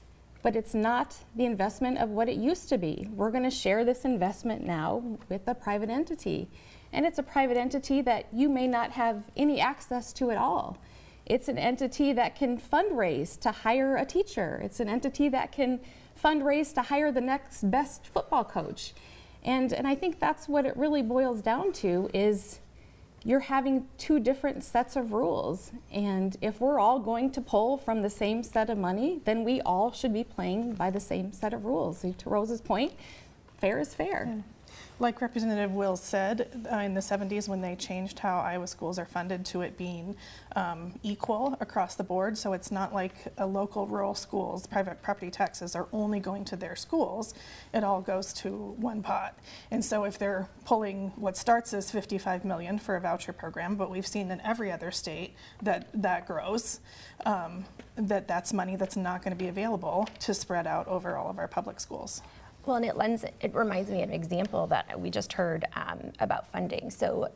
but 0.42 0.56
it's 0.56 0.74
not 0.74 1.16
the 1.36 1.44
investment 1.44 1.98
of 1.98 2.10
what 2.10 2.28
it 2.28 2.36
used 2.36 2.68
to 2.70 2.78
be. 2.78 3.08
We're 3.14 3.30
going 3.30 3.44
to 3.44 3.50
share 3.50 3.84
this 3.84 4.04
investment 4.04 4.64
now 4.64 5.18
with 5.28 5.42
a 5.46 5.54
private 5.54 5.90
entity 5.90 6.48
and 6.92 7.06
it's 7.06 7.18
a 7.18 7.22
private 7.22 7.56
entity 7.56 8.02
that 8.02 8.26
you 8.32 8.48
may 8.48 8.66
not 8.66 8.92
have 8.92 9.24
any 9.36 9.60
access 9.60 10.12
to 10.14 10.30
at 10.30 10.36
all. 10.36 10.78
It's 11.24 11.48
an 11.48 11.58
entity 11.58 12.12
that 12.12 12.34
can 12.34 12.58
fundraise 12.58 13.38
to 13.40 13.52
hire 13.52 13.96
a 13.96 14.04
teacher. 14.04 14.60
It's 14.62 14.80
an 14.80 14.88
entity 14.88 15.28
that 15.28 15.52
can 15.52 15.80
fundraise 16.22 16.74
to 16.74 16.82
hire 16.82 17.12
the 17.12 17.20
next 17.20 17.70
best 17.70 18.06
football 18.06 18.44
coach. 18.44 18.92
And, 19.44 19.72
and 19.72 19.86
I 19.86 19.94
think 19.94 20.20
that's 20.20 20.48
what 20.48 20.66
it 20.66 20.76
really 20.76 21.02
boils 21.02 21.40
down 21.40 21.72
to 21.74 22.10
is 22.12 22.60
you're 23.24 23.40
having 23.40 23.86
two 23.98 24.18
different 24.18 24.64
sets 24.64 24.96
of 24.96 25.12
rules. 25.12 25.72
And 25.92 26.36
if 26.40 26.60
we're 26.60 26.80
all 26.80 26.98
going 26.98 27.30
to 27.32 27.40
pull 27.40 27.78
from 27.78 28.02
the 28.02 28.10
same 28.10 28.42
set 28.42 28.68
of 28.68 28.78
money, 28.78 29.20
then 29.24 29.44
we 29.44 29.60
all 29.60 29.92
should 29.92 30.12
be 30.12 30.24
playing 30.24 30.74
by 30.74 30.90
the 30.90 31.00
same 31.00 31.32
set 31.32 31.54
of 31.54 31.64
rules. 31.64 32.02
To 32.02 32.28
Rose's 32.28 32.60
point, 32.60 32.92
fair 33.58 33.78
is 33.78 33.94
fair. 33.94 34.42
Like 35.02 35.20
Representative 35.20 35.72
Wills 35.72 36.00
said, 36.00 36.64
uh, 36.72 36.76
in 36.76 36.94
the 36.94 37.00
70s 37.00 37.48
when 37.48 37.60
they 37.60 37.74
changed 37.74 38.20
how 38.20 38.38
Iowa 38.38 38.68
schools 38.68 39.00
are 39.00 39.04
funded 39.04 39.44
to 39.46 39.62
it 39.62 39.76
being 39.76 40.14
um, 40.54 41.00
equal 41.02 41.56
across 41.58 41.96
the 41.96 42.04
board, 42.04 42.38
so 42.38 42.52
it's 42.52 42.70
not 42.70 42.94
like 42.94 43.14
a 43.36 43.44
local 43.44 43.88
rural 43.88 44.14
schools, 44.14 44.64
private 44.64 45.02
property 45.02 45.28
taxes 45.28 45.74
are 45.74 45.88
only 45.92 46.20
going 46.20 46.44
to 46.44 46.54
their 46.54 46.76
schools. 46.76 47.34
It 47.74 47.82
all 47.82 48.00
goes 48.00 48.32
to 48.34 48.50
one 48.50 49.02
pot. 49.02 49.36
And 49.72 49.84
so 49.84 50.04
if 50.04 50.20
they're 50.20 50.48
pulling 50.64 51.08
what 51.16 51.36
starts 51.36 51.74
as 51.74 51.90
55 51.90 52.44
million 52.44 52.78
for 52.78 52.94
a 52.94 53.00
voucher 53.00 53.32
program, 53.32 53.74
but 53.74 53.90
we've 53.90 54.06
seen 54.06 54.30
in 54.30 54.40
every 54.42 54.70
other 54.70 54.92
state 54.92 55.34
that 55.62 55.88
that 55.94 56.28
grows, 56.28 56.78
um, 57.26 57.64
that 57.96 58.28
that's 58.28 58.52
money 58.52 58.76
that's 58.76 58.96
not 58.96 59.24
going 59.24 59.36
to 59.36 59.44
be 59.44 59.48
available 59.48 60.08
to 60.20 60.32
spread 60.32 60.68
out 60.68 60.86
over 60.86 61.16
all 61.16 61.28
of 61.28 61.40
our 61.40 61.48
public 61.48 61.80
schools. 61.80 62.22
Well, 62.64 62.76
and 62.76 62.84
it 62.84 62.96
lends, 62.96 63.24
it 63.24 63.54
reminds 63.54 63.90
me 63.90 64.02
of 64.02 64.08
an 64.08 64.14
example 64.14 64.66
that 64.68 65.00
we 65.00 65.10
just 65.10 65.32
heard 65.32 65.64
um, 65.74 66.12
about 66.20 66.46
funding. 66.52 66.90
So, 66.90 67.30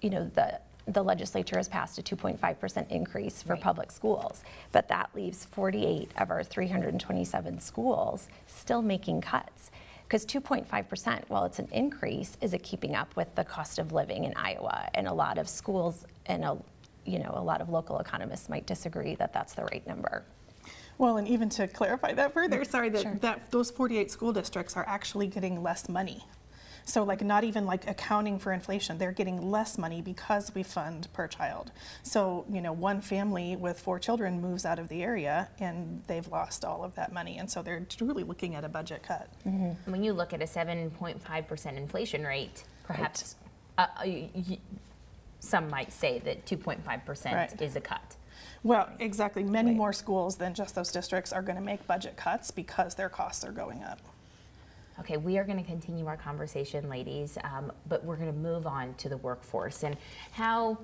you 0.00 0.10
know, 0.10 0.30
the 0.34 0.60
the 0.88 1.02
legislature 1.02 1.56
has 1.56 1.66
passed 1.68 1.98
a 1.98 2.02
2.5% 2.02 2.90
increase 2.92 3.42
for 3.42 3.54
Right. 3.54 3.60
public 3.60 3.90
schools, 3.90 4.44
but 4.70 4.86
that 4.86 5.10
leaves 5.16 5.44
48 5.46 6.12
of 6.16 6.30
our 6.30 6.44
327 6.44 7.58
schools 7.58 8.28
still 8.46 8.82
making 8.82 9.20
cuts. 9.20 9.72
Because 10.04 10.24
2.5%, 10.24 11.24
while 11.26 11.44
it's 11.44 11.58
an 11.58 11.66
increase, 11.72 12.36
is 12.40 12.54
it 12.54 12.62
keeping 12.62 12.94
up 12.94 13.16
with 13.16 13.34
the 13.34 13.42
cost 13.42 13.80
of 13.80 13.90
living 13.90 14.22
in 14.22 14.32
Iowa? 14.36 14.88
And 14.94 15.08
a 15.08 15.12
lot 15.12 15.38
of 15.38 15.48
schools 15.48 16.04
and 16.26 16.44
a, 16.44 16.56
you 17.04 17.18
know, 17.18 17.32
a 17.34 17.42
lot 17.42 17.60
of 17.60 17.68
local 17.68 17.98
economists 17.98 18.48
might 18.48 18.66
disagree 18.66 19.16
that 19.16 19.32
that's 19.32 19.54
the 19.54 19.64
right 19.64 19.84
number. 19.88 20.22
Well, 20.98 21.16
and 21.18 21.28
even 21.28 21.48
to 21.50 21.68
clarify 21.68 22.12
that 22.14 22.32
further, 22.32 22.64
sorry, 22.64 22.88
that, 22.90 23.20
that 23.20 23.50
those 23.50 23.70
48 23.70 24.10
school 24.10 24.32
districts 24.32 24.76
are 24.76 24.84
actually 24.88 25.26
getting 25.26 25.62
less 25.62 25.88
money. 25.88 26.24
So 26.88 27.02
like 27.02 27.20
not 27.24 27.42
even 27.42 27.66
like 27.66 27.88
accounting 27.90 28.38
for 28.38 28.52
inflation, 28.52 28.96
they're 28.96 29.10
getting 29.10 29.50
less 29.50 29.76
money 29.76 30.00
because 30.00 30.54
we 30.54 30.62
fund 30.62 31.08
per 31.12 31.26
child. 31.26 31.72
So, 32.04 32.44
you 32.48 32.60
know, 32.60 32.72
one 32.72 33.00
family 33.00 33.56
with 33.56 33.80
four 33.80 33.98
children 33.98 34.40
moves 34.40 34.64
out 34.64 34.78
of 34.78 34.88
the 34.88 35.02
area 35.02 35.48
and 35.58 36.00
they've 36.06 36.26
lost 36.28 36.64
all 36.64 36.84
of 36.84 36.94
that 36.94 37.12
money. 37.12 37.38
And 37.38 37.50
so 37.50 37.60
they're 37.60 37.80
truly 37.88 38.22
looking 38.22 38.54
at 38.54 38.64
a 38.64 38.68
budget 38.68 39.02
cut. 39.02 39.28
When 39.86 40.04
you 40.04 40.12
look 40.12 40.32
at 40.32 40.40
a 40.40 40.44
7.5% 40.46 41.76
inflation 41.76 42.24
rate, 42.24 42.62
perhaps 42.84 43.34
uh, 43.78 43.86
y- 44.04 44.30
y- 44.34 44.58
some 45.40 45.68
might 45.68 45.92
say 45.92 46.20
that 46.20 46.46
2.5% 46.46 47.32
Right. 47.34 47.60
is 47.62 47.74
a 47.74 47.80
cut. 47.80 48.14
Well, 48.62 48.88
exactly. 48.98 49.44
Many 49.44 49.72
more 49.72 49.92
schools 49.92 50.36
than 50.36 50.54
just 50.54 50.74
those 50.74 50.92
districts 50.92 51.32
are 51.32 51.42
going 51.42 51.56
to 51.56 51.62
make 51.62 51.86
budget 51.86 52.16
cuts 52.16 52.50
because 52.50 52.94
their 52.94 53.08
costs 53.08 53.44
are 53.44 53.52
going 53.52 53.82
up. 53.82 54.00
Okay, 54.98 55.18
we 55.18 55.36
are 55.36 55.44
going 55.44 55.58
to 55.58 55.64
continue 55.64 56.06
our 56.06 56.16
conversation, 56.16 56.88
ladies, 56.88 57.36
um, 57.44 57.70
but 57.86 58.02
we're 58.04 58.16
going 58.16 58.32
to 58.32 58.38
move 58.38 58.66
on 58.66 58.94
to 58.94 59.10
the 59.10 59.18
workforce 59.18 59.82
and 59.82 59.96
how 60.32 60.78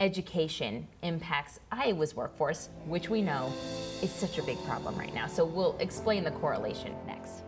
education 0.00 0.86
impacts 1.02 1.58
Iowa's 1.72 2.14
workforce, 2.14 2.68
which 2.86 3.08
we 3.08 3.20
know 3.20 3.52
is 4.00 4.12
such 4.12 4.38
a 4.38 4.42
big 4.44 4.62
problem 4.64 4.96
right 4.96 5.12
now. 5.12 5.26
So 5.26 5.44
we'll 5.44 5.76
explain 5.80 6.22
the 6.22 6.30
correlation 6.30 6.94
next. 7.06 7.42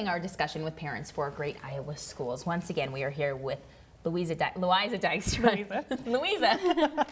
Continuing 0.00 0.18
our 0.18 0.26
discussion 0.26 0.64
with 0.64 0.76
parents 0.76 1.10
for 1.10 1.28
great 1.28 1.58
Iowa 1.62 1.94
schools. 1.94 2.46
Once 2.46 2.70
again, 2.70 2.90
we 2.90 3.02
are 3.02 3.10
here 3.10 3.36
with 3.36 3.58
Louisa 4.02 4.34
Di- 4.34 4.52
Louisa 4.56 4.96
Dykstra. 4.96 6.06
Louisa. 6.06 6.58
Louisa. 6.64 7.06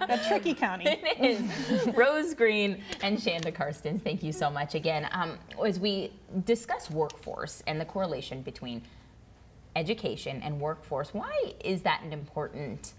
A 0.08 0.18
tricky 0.26 0.54
county. 0.54 0.86
it 0.88 1.20
is 1.20 1.86
Rose 1.94 2.32
Green 2.32 2.82
and 3.02 3.18
Shanda 3.18 3.52
Karstens. 3.52 4.00
Thank 4.00 4.22
you 4.22 4.32
so 4.32 4.48
much 4.48 4.74
again. 4.74 5.06
Um, 5.12 5.36
as 5.62 5.78
we 5.78 6.12
discuss 6.46 6.90
workforce 6.90 7.62
and 7.66 7.78
the 7.78 7.84
correlation 7.84 8.40
between 8.40 8.80
education 9.74 10.40
and 10.42 10.58
workforce, 10.58 11.12
why 11.12 11.52
is 11.62 11.82
that 11.82 12.00
an 12.02 12.14
important 12.14 12.94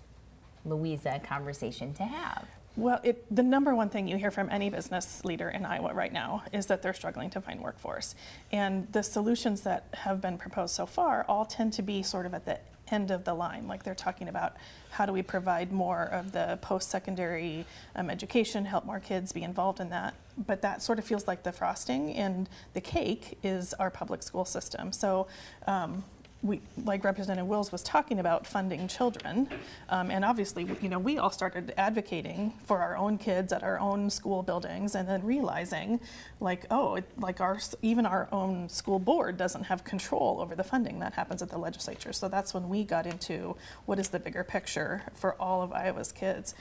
Louisa 0.65 1.19
conversation 1.23 1.95
to 1.95 2.03
have? 2.03 2.47
Well, 2.77 2.99
it, 3.03 3.25
the 3.35 3.41
number 3.41 3.73
one 3.73 3.89
thing 3.89 4.07
you 4.07 4.17
hear 4.17 4.29
from 4.29 4.51
any 4.51 4.69
business 4.69 5.25
leader 5.25 5.49
in 5.49 5.65
Iowa 5.65 5.95
right 5.95 6.13
now 6.13 6.43
is 6.53 6.67
that 6.67 6.83
they're 6.83 6.93
struggling 6.93 7.31
to 7.31 7.41
find 7.41 7.59
workforce. 7.59 8.13
And 8.51 8.87
the 8.93 9.01
solutions 9.01 9.61
that 9.61 9.87
have 9.93 10.21
been 10.21 10.37
proposed 10.37 10.75
so 10.75 10.85
far 10.85 11.25
all 11.27 11.43
tend 11.43 11.73
to 11.73 11.81
be 11.81 12.03
sort 12.03 12.27
of 12.27 12.35
at 12.35 12.45
the 12.45 12.59
end 12.89 13.09
of 13.09 13.23
the 13.23 13.33
line. 13.33 13.67
Like 13.67 13.81
they're 13.81 13.95
talking 13.95 14.27
about 14.27 14.57
how 14.91 15.07
do 15.07 15.11
we 15.11 15.23
provide 15.23 15.71
more 15.71 16.03
of 16.03 16.31
the 16.33 16.59
post 16.61 16.91
secondary 16.91 17.65
um, 17.95 18.11
education, 18.11 18.65
help 18.65 18.85
more 18.85 18.99
kids 18.99 19.31
be 19.31 19.41
involved 19.41 19.79
in 19.79 19.89
that. 19.89 20.13
But 20.37 20.61
that 20.61 20.83
sort 20.83 20.99
of 20.99 21.05
feels 21.05 21.27
like 21.27 21.41
the 21.41 21.51
frosting, 21.51 22.13
and 22.13 22.47
the 22.73 22.81
cake 22.81 23.39
is 23.41 23.73
our 23.73 23.89
public 23.89 24.21
school 24.21 24.45
system. 24.45 24.91
So, 24.91 25.25
um, 25.65 26.03
we, 26.43 26.61
like 26.85 27.03
Representative 27.03 27.47
Wills 27.47 27.71
was 27.71 27.81
talking 27.83 28.19
about, 28.19 28.45
funding 28.45 28.87
children, 28.87 29.49
um, 29.89 30.11
and 30.11 30.23
obviously, 30.23 30.67
you 30.81 30.89
know, 30.89 30.99
we 30.99 31.17
all 31.17 31.31
started 31.31 31.73
advocating 31.77 32.53
for 32.65 32.79
our 32.79 32.95
own 32.95 33.17
kids 33.17 33.51
at 33.51 33.63
our 33.63 33.79
own 33.79 34.09
school 34.09 34.43
buildings, 34.43 34.95
and 34.95 35.07
then 35.07 35.23
realizing, 35.23 35.99
like, 36.39 36.65
oh, 36.69 36.95
it, 36.95 37.05
like 37.17 37.41
our 37.41 37.59
even 37.81 38.05
our 38.05 38.27
own 38.31 38.69
school 38.69 38.99
board 38.99 39.35
doesn't 39.37 39.63
have 39.63 39.83
control 39.83 40.39
over 40.39 40.55
the 40.55 40.63
funding 40.63 40.99
that 40.99 41.13
happens 41.13 41.41
at 41.41 41.49
the 41.49 41.57
legislature. 41.57 42.13
So 42.13 42.27
that's 42.27 42.53
when 42.53 42.69
we 42.69 42.83
got 42.83 43.07
into 43.07 43.55
what 43.85 43.97
is 43.97 44.09
the 44.09 44.19
bigger 44.19 44.43
picture 44.43 45.01
for 45.15 45.33
all 45.41 45.61
of 45.63 45.73
Iowa's 45.73 46.11
kids. 46.11 46.53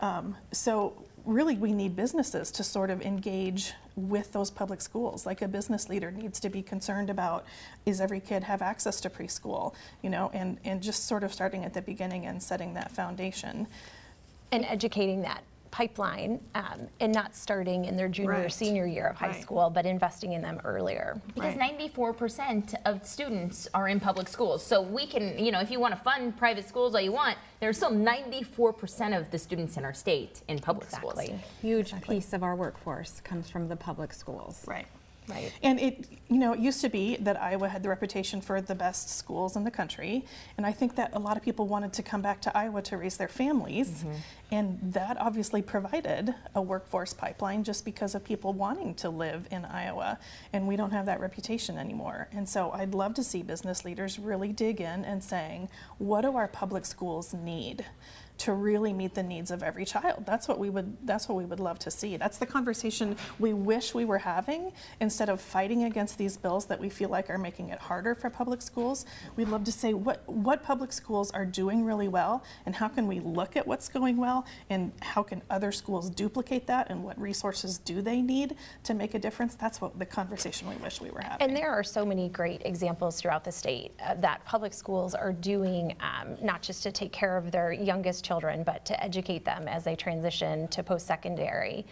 Um, 0.00 0.36
so 0.52 1.04
really 1.24 1.56
we 1.56 1.72
need 1.72 1.96
businesses 1.96 2.50
to 2.52 2.62
sort 2.62 2.90
of 2.90 3.00
engage 3.02 3.72
with 3.96 4.32
those 4.32 4.50
public 4.50 4.80
schools. 4.80 5.26
Like 5.26 5.42
a 5.42 5.48
business 5.48 5.88
leader 5.88 6.10
needs 6.10 6.40
to 6.40 6.48
be 6.48 6.62
concerned 6.62 7.10
about 7.10 7.44
is 7.86 8.00
every 8.00 8.20
kid 8.20 8.44
have 8.44 8.62
access 8.62 9.00
to 9.02 9.10
preschool 9.10 9.74
you 10.02 10.10
know 10.10 10.30
and 10.34 10.58
and 10.64 10.82
just 10.82 11.06
sort 11.06 11.24
of 11.24 11.32
starting 11.32 11.64
at 11.64 11.74
the 11.74 11.82
beginning 11.82 12.26
and 12.26 12.42
setting 12.42 12.74
that 12.74 12.90
foundation. 12.92 13.66
And 14.52 14.64
educating 14.66 15.22
that 15.22 15.42
pipeline 15.74 16.38
um, 16.54 16.86
and 17.00 17.12
not 17.12 17.34
starting 17.34 17.84
in 17.86 17.96
their 17.96 18.08
junior 18.08 18.44
or 18.44 18.48
senior 18.48 18.86
year 18.86 19.08
of 19.08 19.16
high 19.16 19.26
Right. 19.30 19.42
school, 19.42 19.70
but 19.70 19.84
investing 19.84 20.32
in 20.34 20.40
them 20.40 20.60
earlier. 20.62 21.20
Because 21.34 21.56
Right. 21.56 21.76
94% 21.76 22.76
of 22.84 23.04
students 23.04 23.66
are 23.74 23.88
in 23.88 23.98
public 23.98 24.28
schools. 24.28 24.64
So 24.64 24.80
we 24.80 25.04
can, 25.04 25.36
you 25.36 25.50
know, 25.50 25.58
if 25.58 25.72
you 25.72 25.80
want 25.80 25.92
to 25.96 26.00
fund 26.00 26.36
private 26.36 26.64
schools 26.68 26.94
all 26.94 27.00
you 27.00 27.10
want, 27.10 27.36
there's 27.58 27.76
still 27.76 27.90
94% 27.90 29.18
of 29.18 29.32
the 29.32 29.38
students 29.38 29.76
in 29.76 29.84
our 29.84 29.92
state 29.94 30.42
in 30.46 30.60
public 30.60 30.88
schools. 30.88 31.18
Exactly. 31.18 31.40
Huge 31.60 32.00
piece 32.02 32.32
of 32.32 32.44
our 32.44 32.54
workforce 32.54 33.20
comes 33.22 33.50
from 33.50 33.66
the 33.68 33.74
public 33.76 34.12
schools. 34.12 34.64
right 34.68 34.86
Right. 35.26 35.52
And 35.62 35.80
it, 35.80 36.06
you 36.28 36.36
know, 36.36 36.52
it 36.52 36.60
used 36.60 36.82
to 36.82 36.90
be 36.90 37.16
that 37.16 37.40
Iowa 37.40 37.68
had 37.68 37.82
the 37.82 37.88
reputation 37.88 38.42
for 38.42 38.60
the 38.60 38.74
best 38.74 39.08
schools 39.08 39.56
in 39.56 39.64
the 39.64 39.70
country, 39.70 40.26
and 40.58 40.66
I 40.66 40.72
think 40.72 40.96
that 40.96 41.10
a 41.14 41.18
lot 41.18 41.38
of 41.38 41.42
people 41.42 41.66
wanted 41.66 41.94
to 41.94 42.02
come 42.02 42.20
back 42.20 42.42
to 42.42 42.54
Iowa 42.56 42.82
to 42.82 42.98
raise 42.98 43.16
their 43.16 43.28
families, 43.28 43.88
mm-hmm. 43.88 44.12
and 44.52 44.78
that 44.92 45.18
obviously 45.18 45.62
provided 45.62 46.34
a 46.54 46.60
workforce 46.60 47.14
pipeline 47.14 47.64
just 47.64 47.86
because 47.86 48.14
of 48.14 48.22
people 48.22 48.52
wanting 48.52 48.94
to 48.96 49.08
live 49.08 49.48
in 49.50 49.64
Iowa, 49.64 50.18
and 50.52 50.68
we 50.68 50.76
don't 50.76 50.90
have 50.90 51.06
that 51.06 51.20
reputation 51.20 51.78
anymore. 51.78 52.28
And 52.30 52.46
so 52.46 52.72
I'd 52.72 52.92
love 52.92 53.14
to 53.14 53.24
see 53.24 53.42
business 53.42 53.82
leaders 53.84 54.18
really 54.18 54.52
dig 54.52 54.80
in 54.80 55.06
and 55.06 55.24
saying, 55.24 55.70
what 55.96 56.20
do 56.20 56.36
our 56.36 56.48
public 56.48 56.84
schools 56.84 57.32
need? 57.32 57.86
To 58.36 58.52
really 58.52 58.92
meet 58.92 59.14
the 59.14 59.22
needs 59.22 59.50
of 59.50 59.62
every 59.62 59.84
child. 59.84 60.24
That's 60.26 60.48
what 60.48 60.58
we 60.58 60.68
would 60.70 60.96
that's 61.06 61.28
what 61.28 61.36
we 61.36 61.44
would 61.44 61.60
love 61.60 61.78
to 61.80 61.90
see. 61.90 62.16
That's 62.16 62.38
the 62.38 62.46
conversation 62.46 63.16
we 63.38 63.52
wish 63.52 63.94
we 63.94 64.04
were 64.04 64.18
having 64.18 64.72
instead 65.00 65.28
of 65.28 65.40
fighting 65.40 65.84
against 65.84 66.18
these 66.18 66.36
bills 66.36 66.66
that 66.66 66.80
we 66.80 66.88
feel 66.88 67.08
like 67.08 67.30
are 67.30 67.38
making 67.38 67.68
it 67.68 67.78
harder 67.78 68.14
for 68.14 68.30
public 68.30 68.60
schools. 68.60 69.06
We'd 69.36 69.48
love 69.48 69.64
to 69.64 69.72
say 69.72 69.94
what 69.94 70.28
what 70.28 70.62
public 70.62 70.92
schools 70.92 71.30
are 71.30 71.46
doing 71.46 71.84
really 71.84 72.08
well 72.08 72.42
and 72.66 72.74
how 72.74 72.88
can 72.88 73.06
we 73.06 73.20
look 73.20 73.56
at 73.56 73.66
what's 73.66 73.88
going 73.88 74.16
well 74.16 74.46
and 74.68 74.92
how 75.00 75.22
can 75.22 75.40
other 75.48 75.70
schools 75.70 76.10
duplicate 76.10 76.66
that 76.66 76.90
and 76.90 77.04
what 77.04 77.20
resources 77.20 77.78
do 77.78 78.02
they 78.02 78.20
need 78.20 78.56
to 78.82 78.94
make 78.94 79.14
a 79.14 79.18
difference? 79.18 79.54
That's 79.54 79.80
what 79.80 79.98
the 79.98 80.06
conversation 80.06 80.68
we 80.68 80.76
wish 80.76 81.00
we 81.00 81.10
were 81.10 81.20
having. 81.20 81.46
And 81.46 81.56
there 81.56 81.70
are 81.70 81.84
so 81.84 82.04
many 82.04 82.28
great 82.28 82.62
examples 82.64 83.20
throughout 83.20 83.44
the 83.44 83.52
state 83.52 83.92
uh, 84.04 84.14
that 84.14 84.44
public 84.44 84.72
schools 84.72 85.14
are 85.14 85.32
doing, 85.32 85.94
um, 86.00 86.36
not 86.42 86.62
just 86.62 86.82
to 86.82 86.92
take 86.92 87.12
care 87.12 87.36
of 87.36 87.52
their 87.52 87.72
youngest 87.72 88.23
children, 88.24 88.64
but 88.64 88.84
to 88.86 89.04
educate 89.04 89.44
them 89.44 89.68
as 89.68 89.84
they 89.84 89.94
transition 89.94 90.66
to 90.68 90.82
post 90.82 91.06
secondary. 91.06 91.86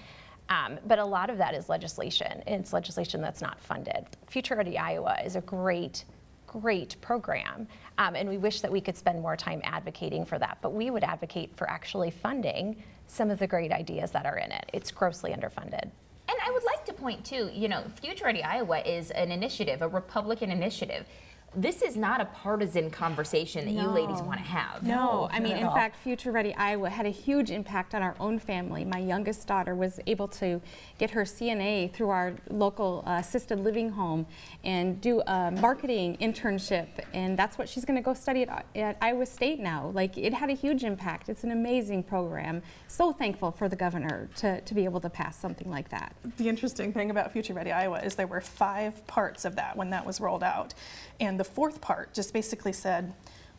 Um, 0.49 0.79
but 0.87 0.99
a 0.99 1.05
lot 1.05 1.31
of 1.31 1.38
that 1.38 1.55
is 1.55 1.68
legislation, 1.68 2.42
it's 2.47 2.73
legislation 2.73 3.21
that's 3.21 3.40
not 3.40 3.61
funded. 3.61 4.07
Future 4.27 4.57
Ready 4.57 4.77
Iowa 4.77 5.16
is 5.25 5.37
a 5.37 5.40
great, 5.42 6.05
great 6.47 6.97
program, 7.01 7.68
um, 7.99 8.16
and 8.16 8.29
we 8.29 8.38
wish 8.38 8.61
that 8.61 8.73
we 8.73 8.81
could 8.81 8.97
spend 8.97 9.23
more 9.23 9.37
time 9.37 9.61
advocating 9.64 10.25
for 10.25 10.38
that. 10.38 10.59
But 10.61 10.75
we 10.75 10.90
would 10.90 11.05
advocate 11.05 11.57
for 11.57 11.71
actually 11.71 12.11
funding 12.11 12.83
some 13.07 13.31
of 13.31 13.38
the 13.38 13.47
great 13.47 13.73
ideas 13.73 14.11
that 14.11 14.27
are 14.27 14.38
in 14.38 14.51
it. 14.51 14.68
It's 14.73 14.90
grossly 14.90 15.33
underfunded. 15.33 15.90
And 16.29 16.38
I 16.47 16.51
would 16.51 16.64
like 16.64 16.85
to 16.87 16.92
point 16.92 17.25
to, 17.27 17.51
you 17.53 17.68
know, 17.68 17.85
Future 18.01 18.25
Ready 18.25 18.42
Iowa 18.42 18.81
is 18.81 19.11
an 19.11 19.31
initiative, 19.31 19.83
a 19.83 19.88
Republican 19.88 20.51
initiative. 20.51 21.07
This 21.55 21.83
is 21.83 21.97
not 21.97 22.21
a 22.21 22.25
partisan 22.25 22.91
conversation 22.91 23.67
that 23.67 23.73
you 23.73 23.87
ladies 23.88 24.23
want 24.23 24.38
to 24.38 24.45
have. 24.45 24.83
No, 24.83 25.29
I 25.31 25.38
mean, 25.38 25.57
in 25.57 25.65
all. 25.65 25.75
fact, 25.75 25.97
Future 25.97 26.33
Ready 26.33 26.55
Iowa 26.55 26.88
had 26.88 27.05
a 27.05 27.11
huge 27.11 27.51
impact 27.51 27.95
on 27.95 28.03
our 28.03 28.15
own 28.19 28.38
family. 28.38 28.85
My 28.85 28.99
youngest 28.99 29.47
daughter 29.47 29.75
was 29.75 30.01
able 30.07 30.29
to 30.29 30.62
get 30.99 31.11
her 31.11 31.23
CNA 31.23 31.93
through 31.93 32.09
our 32.09 32.35
local 32.49 33.05
uh, 33.07 33.19
assisted 33.19 33.61
living 33.61 33.91
home 33.91 34.27
and 34.65 35.01
do 35.01 35.21
a 35.27 35.51
marketing 35.51 36.17
internship, 36.23 36.88
and 37.12 37.38
that's 37.38 37.59
what 37.59 37.69
she's 37.69 37.85
going 37.85 37.97
to 37.97 38.03
go 38.03 38.15
study 38.15 38.45
at, 38.45 38.67
at 38.75 38.97
Iowa 39.03 39.27
State 39.27 39.61
now. 39.61 39.91
Like, 39.95 40.17
it 40.17 40.33
had 40.33 40.49
a 40.49 40.55
huge 40.55 40.85
impact. 40.85 41.29
It's 41.29 41.45
an 41.45 41.51
amazing 41.51 42.05
program. 42.05 42.62
So 42.88 43.12
thankful 43.12 43.51
for 43.51 43.69
the 43.69 43.77
governor 43.77 44.31
to, 44.37 44.62
to 44.62 44.75
be 44.75 44.85
able 44.85 45.01
to 45.01 45.11
pass 45.11 45.37
something 45.37 45.71
like 45.71 45.91
that. 45.91 46.15
The 46.38 46.49
interesting 46.49 46.95
thing 46.95 47.11
about 47.11 47.31
Future 47.31 47.53
Ready 47.53 47.73
Iowa 47.73 48.01
is 48.01 48.15
there 48.15 48.27
were 48.27 48.41
five 48.41 49.07
parts 49.07 49.45
of 49.45 49.57
that 49.57 49.77
when 49.77 49.91
that 49.91 50.07
was 50.07 50.19
rolled 50.19 50.43
out. 50.43 50.73
And 51.21 51.38
the 51.43 51.51
fourth 51.51 51.81
part 51.81 52.15
just 52.15 52.33
basically 52.33 52.73
said, 52.73 53.13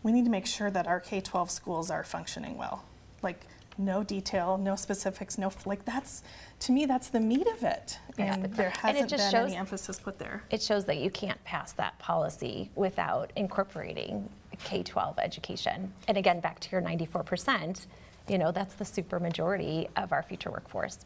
we 0.03 0.13
need 0.13 0.23
to 0.23 0.31
make 0.31 0.45
sure 0.45 0.71
that 0.71 0.87
our 0.87 1.01
K 1.01 1.19
12 1.19 1.51
schools 1.51 1.91
are 1.91 2.05
functioning 2.05 2.57
well. 2.57 2.85
Like, 3.21 3.45
no 3.77 4.03
detail, 4.05 4.57
no 4.57 4.77
specifics, 4.77 5.37
no, 5.37 5.51
like, 5.65 5.83
that's, 5.83 6.23
to 6.59 6.71
me, 6.71 6.85
that's 6.85 7.09
the 7.09 7.19
meat 7.19 7.45
of 7.45 7.61
it. 7.63 7.99
And 8.17 8.45
there 8.53 8.67
And 8.67 8.77
hasn't 8.77 9.09
just 9.09 9.23
been 9.23 9.31
shows- 9.31 9.49
any 9.51 9.57
emphasis 9.57 9.99
put 9.99 10.17
there. 10.17 10.43
It 10.49 10.61
shows 10.61 10.85
that 10.85 10.99
you 10.99 11.09
can't 11.11 11.43
pass 11.43 11.73
that 11.73 11.99
policy 11.99 12.71
without 12.75 13.33
incorporating 13.35 14.29
K-12 14.63 15.19
education. 15.19 15.91
And 16.07 16.17
again, 16.17 16.39
back 16.39 16.61
to 16.61 16.71
your 16.71 16.81
94%, 16.81 17.87
you 18.29 18.37
know, 18.37 18.53
that's 18.53 18.75
the 18.75 18.85
super 18.85 19.19
majority 19.19 19.89
of 19.97 20.13
our 20.13 20.23
future 20.23 20.51
workforce. 20.51 20.99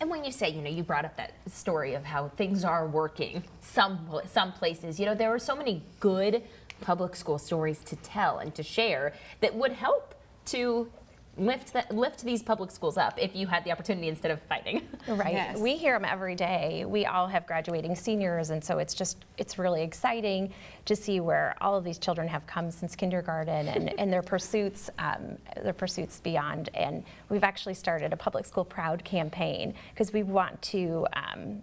And 0.00 0.10
when 0.10 0.24
you 0.24 0.32
say, 0.32 0.50
you 0.50 0.62
know, 0.62 0.70
you 0.70 0.82
brought 0.82 1.04
up 1.04 1.16
that 1.16 1.32
story 1.50 1.94
of 1.94 2.04
how 2.04 2.28
things 2.30 2.64
are 2.64 2.86
working 2.86 3.44
some 3.60 4.08
some 4.26 4.52
places, 4.52 4.98
you 4.98 5.06
know, 5.06 5.14
there 5.14 5.32
are 5.32 5.38
so 5.38 5.54
many 5.54 5.82
good 6.00 6.42
public 6.80 7.14
school 7.14 7.38
stories 7.38 7.78
to 7.84 7.96
tell 7.96 8.38
and 8.38 8.54
to 8.54 8.62
share 8.62 9.14
that 9.40 9.54
would 9.54 9.72
help 9.72 10.14
to 10.46 10.90
lift 11.36 11.72
that 11.72 11.94
lift 11.94 12.22
these 12.24 12.42
public 12.42 12.70
schools 12.70 12.98
up 12.98 13.18
if 13.18 13.34
you 13.34 13.46
had 13.46 13.64
the 13.64 13.72
opportunity 13.72 14.08
instead 14.08 14.30
of 14.30 14.40
fighting. 14.42 14.82
Right. 15.08 15.34
Yes. 15.34 15.58
We 15.58 15.76
hear 15.76 15.98
them 15.98 16.04
every 16.04 16.36
day. 16.36 16.84
We 16.86 17.06
all 17.06 17.26
have 17.26 17.44
graduating 17.44 17.96
seniors, 17.96 18.50
and 18.50 18.62
so 18.62 18.78
it's 18.78 18.94
just 18.94 19.24
it's 19.36 19.58
really 19.58 19.82
exciting 19.82 20.54
to 20.84 20.94
see 20.94 21.18
where 21.18 21.56
all 21.60 21.76
of 21.76 21.82
these 21.82 21.98
children 21.98 22.28
have 22.28 22.46
come 22.46 22.70
since 22.70 22.94
kindergarten 22.94 23.68
and, 23.68 23.98
and 23.98 24.12
their 24.12 24.22
pursuits, 24.22 24.90
um, 25.00 25.36
their 25.62 25.72
pursuits 25.72 26.20
beyond. 26.20 26.70
And 26.74 27.02
we've 27.30 27.42
actually 27.42 27.74
started 27.74 28.12
a 28.12 28.16
public 28.16 28.46
school 28.46 28.64
proud 28.64 29.04
campaign 29.04 29.74
because 29.92 30.12
we 30.12 30.22
want 30.22 30.60
to. 30.62 31.06
Um, 31.14 31.62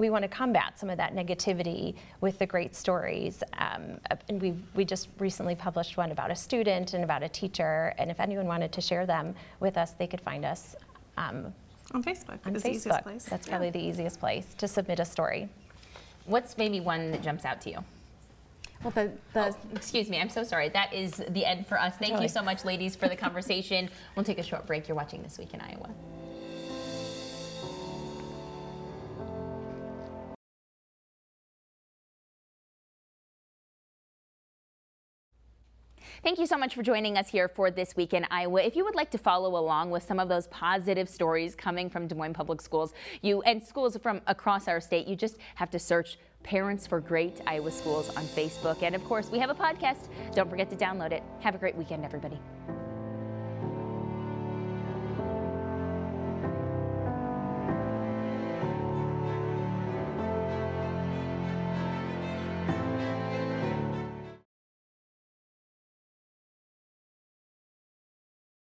we 0.00 0.08
want 0.10 0.22
to 0.22 0.28
combat 0.28 0.78
some 0.78 0.88
of 0.90 0.96
that 0.96 1.14
negativity 1.14 1.94
with 2.20 2.38
the 2.38 2.46
great 2.46 2.74
stories. 2.74 3.42
Um, 3.58 4.00
and 4.28 4.40
we 4.40 4.54
we 4.74 4.84
just 4.84 5.08
recently 5.18 5.54
published 5.54 5.96
one 5.96 6.10
about 6.10 6.30
a 6.30 6.36
student 6.36 6.94
and 6.94 7.04
about 7.04 7.22
a 7.22 7.28
teacher. 7.28 7.94
And 7.98 8.10
if 8.10 8.18
anyone 8.18 8.46
wanted 8.46 8.72
to 8.72 8.80
share 8.80 9.04
them 9.06 9.34
with 9.60 9.76
us, 9.76 9.92
they 9.92 10.06
could 10.06 10.20
find 10.22 10.44
us 10.44 10.74
um, 11.18 11.52
On 11.92 12.02
Facebook 12.02 12.38
on 12.46 12.56
is 12.56 12.62
the 12.62 12.70
easiest 12.70 12.88
Facebook. 12.88 13.02
place. 13.02 13.24
That's 13.26 13.46
Yeah. 13.46 13.52
probably 13.52 13.70
the 13.70 13.80
easiest 13.80 14.18
place 14.18 14.54
to 14.54 14.66
submit 14.66 14.98
a 15.00 15.04
story. 15.04 15.48
What's 16.24 16.56
maybe 16.56 16.80
one 16.80 17.10
that 17.12 17.22
jumps 17.22 17.44
out 17.44 17.60
to 17.62 17.70
you? 17.70 17.84
Well, 18.82 18.92
the, 18.92 19.12
the 19.34 19.48
Oh, 19.48 19.56
excuse 19.74 20.08
me, 20.08 20.18
I'm 20.18 20.30
so 20.30 20.42
sorry. 20.42 20.70
That 20.70 20.94
is 20.94 21.22
the 21.28 21.44
end 21.44 21.66
for 21.66 21.78
us. 21.78 21.94
Thank 21.98 22.22
you 22.22 22.28
so 22.28 22.42
much, 22.42 22.64
ladies, 22.64 22.96
for 22.96 23.08
the 23.08 23.16
conversation. 23.16 23.90
we'll 24.16 24.24
take 24.24 24.38
a 24.38 24.42
short 24.42 24.66
break. 24.66 24.88
You're 24.88 24.96
watching 24.96 25.22
This 25.22 25.36
Week 25.38 25.52
in 25.52 25.60
Iowa. 25.60 25.90
Thank 36.22 36.38
you 36.38 36.44
so 36.44 36.58
much 36.58 36.74
for 36.74 36.82
joining 36.82 37.16
us 37.16 37.30
here 37.30 37.48
for 37.48 37.70
This 37.70 37.96
Week 37.96 38.12
in 38.12 38.26
Iowa. 38.30 38.60
If 38.62 38.76
you 38.76 38.84
would 38.84 38.94
like 38.94 39.10
to 39.12 39.18
follow 39.18 39.58
along 39.58 39.90
with 39.90 40.02
some 40.02 40.20
of 40.20 40.28
those 40.28 40.48
positive 40.48 41.08
stories 41.08 41.54
coming 41.54 41.88
from 41.88 42.08
Des 42.08 42.14
Moines 42.14 42.34
Public 42.34 42.60
Schools, 42.60 42.92
you 43.22 43.40
and 43.40 43.62
schools 43.62 43.96
from 43.96 44.20
across 44.26 44.68
our 44.68 44.82
state, 44.82 45.06
you 45.06 45.16
just 45.16 45.38
have 45.54 45.70
to 45.70 45.78
search 45.78 46.18
Parents 46.42 46.86
for 46.86 47.00
Great 47.00 47.40
Iowa 47.46 47.70
Schools 47.70 48.14
on 48.16 48.24
Facebook. 48.24 48.82
And 48.82 48.94
of 48.94 49.02
course, 49.04 49.30
we 49.30 49.38
have 49.38 49.48
a 49.48 49.54
podcast. 49.54 50.10
Don't 50.34 50.50
forget 50.50 50.68
to 50.68 50.76
download 50.76 51.12
it. 51.12 51.22
Have 51.40 51.54
a 51.54 51.58
great 51.58 51.74
weekend, 51.74 52.04
everybody. 52.04 52.38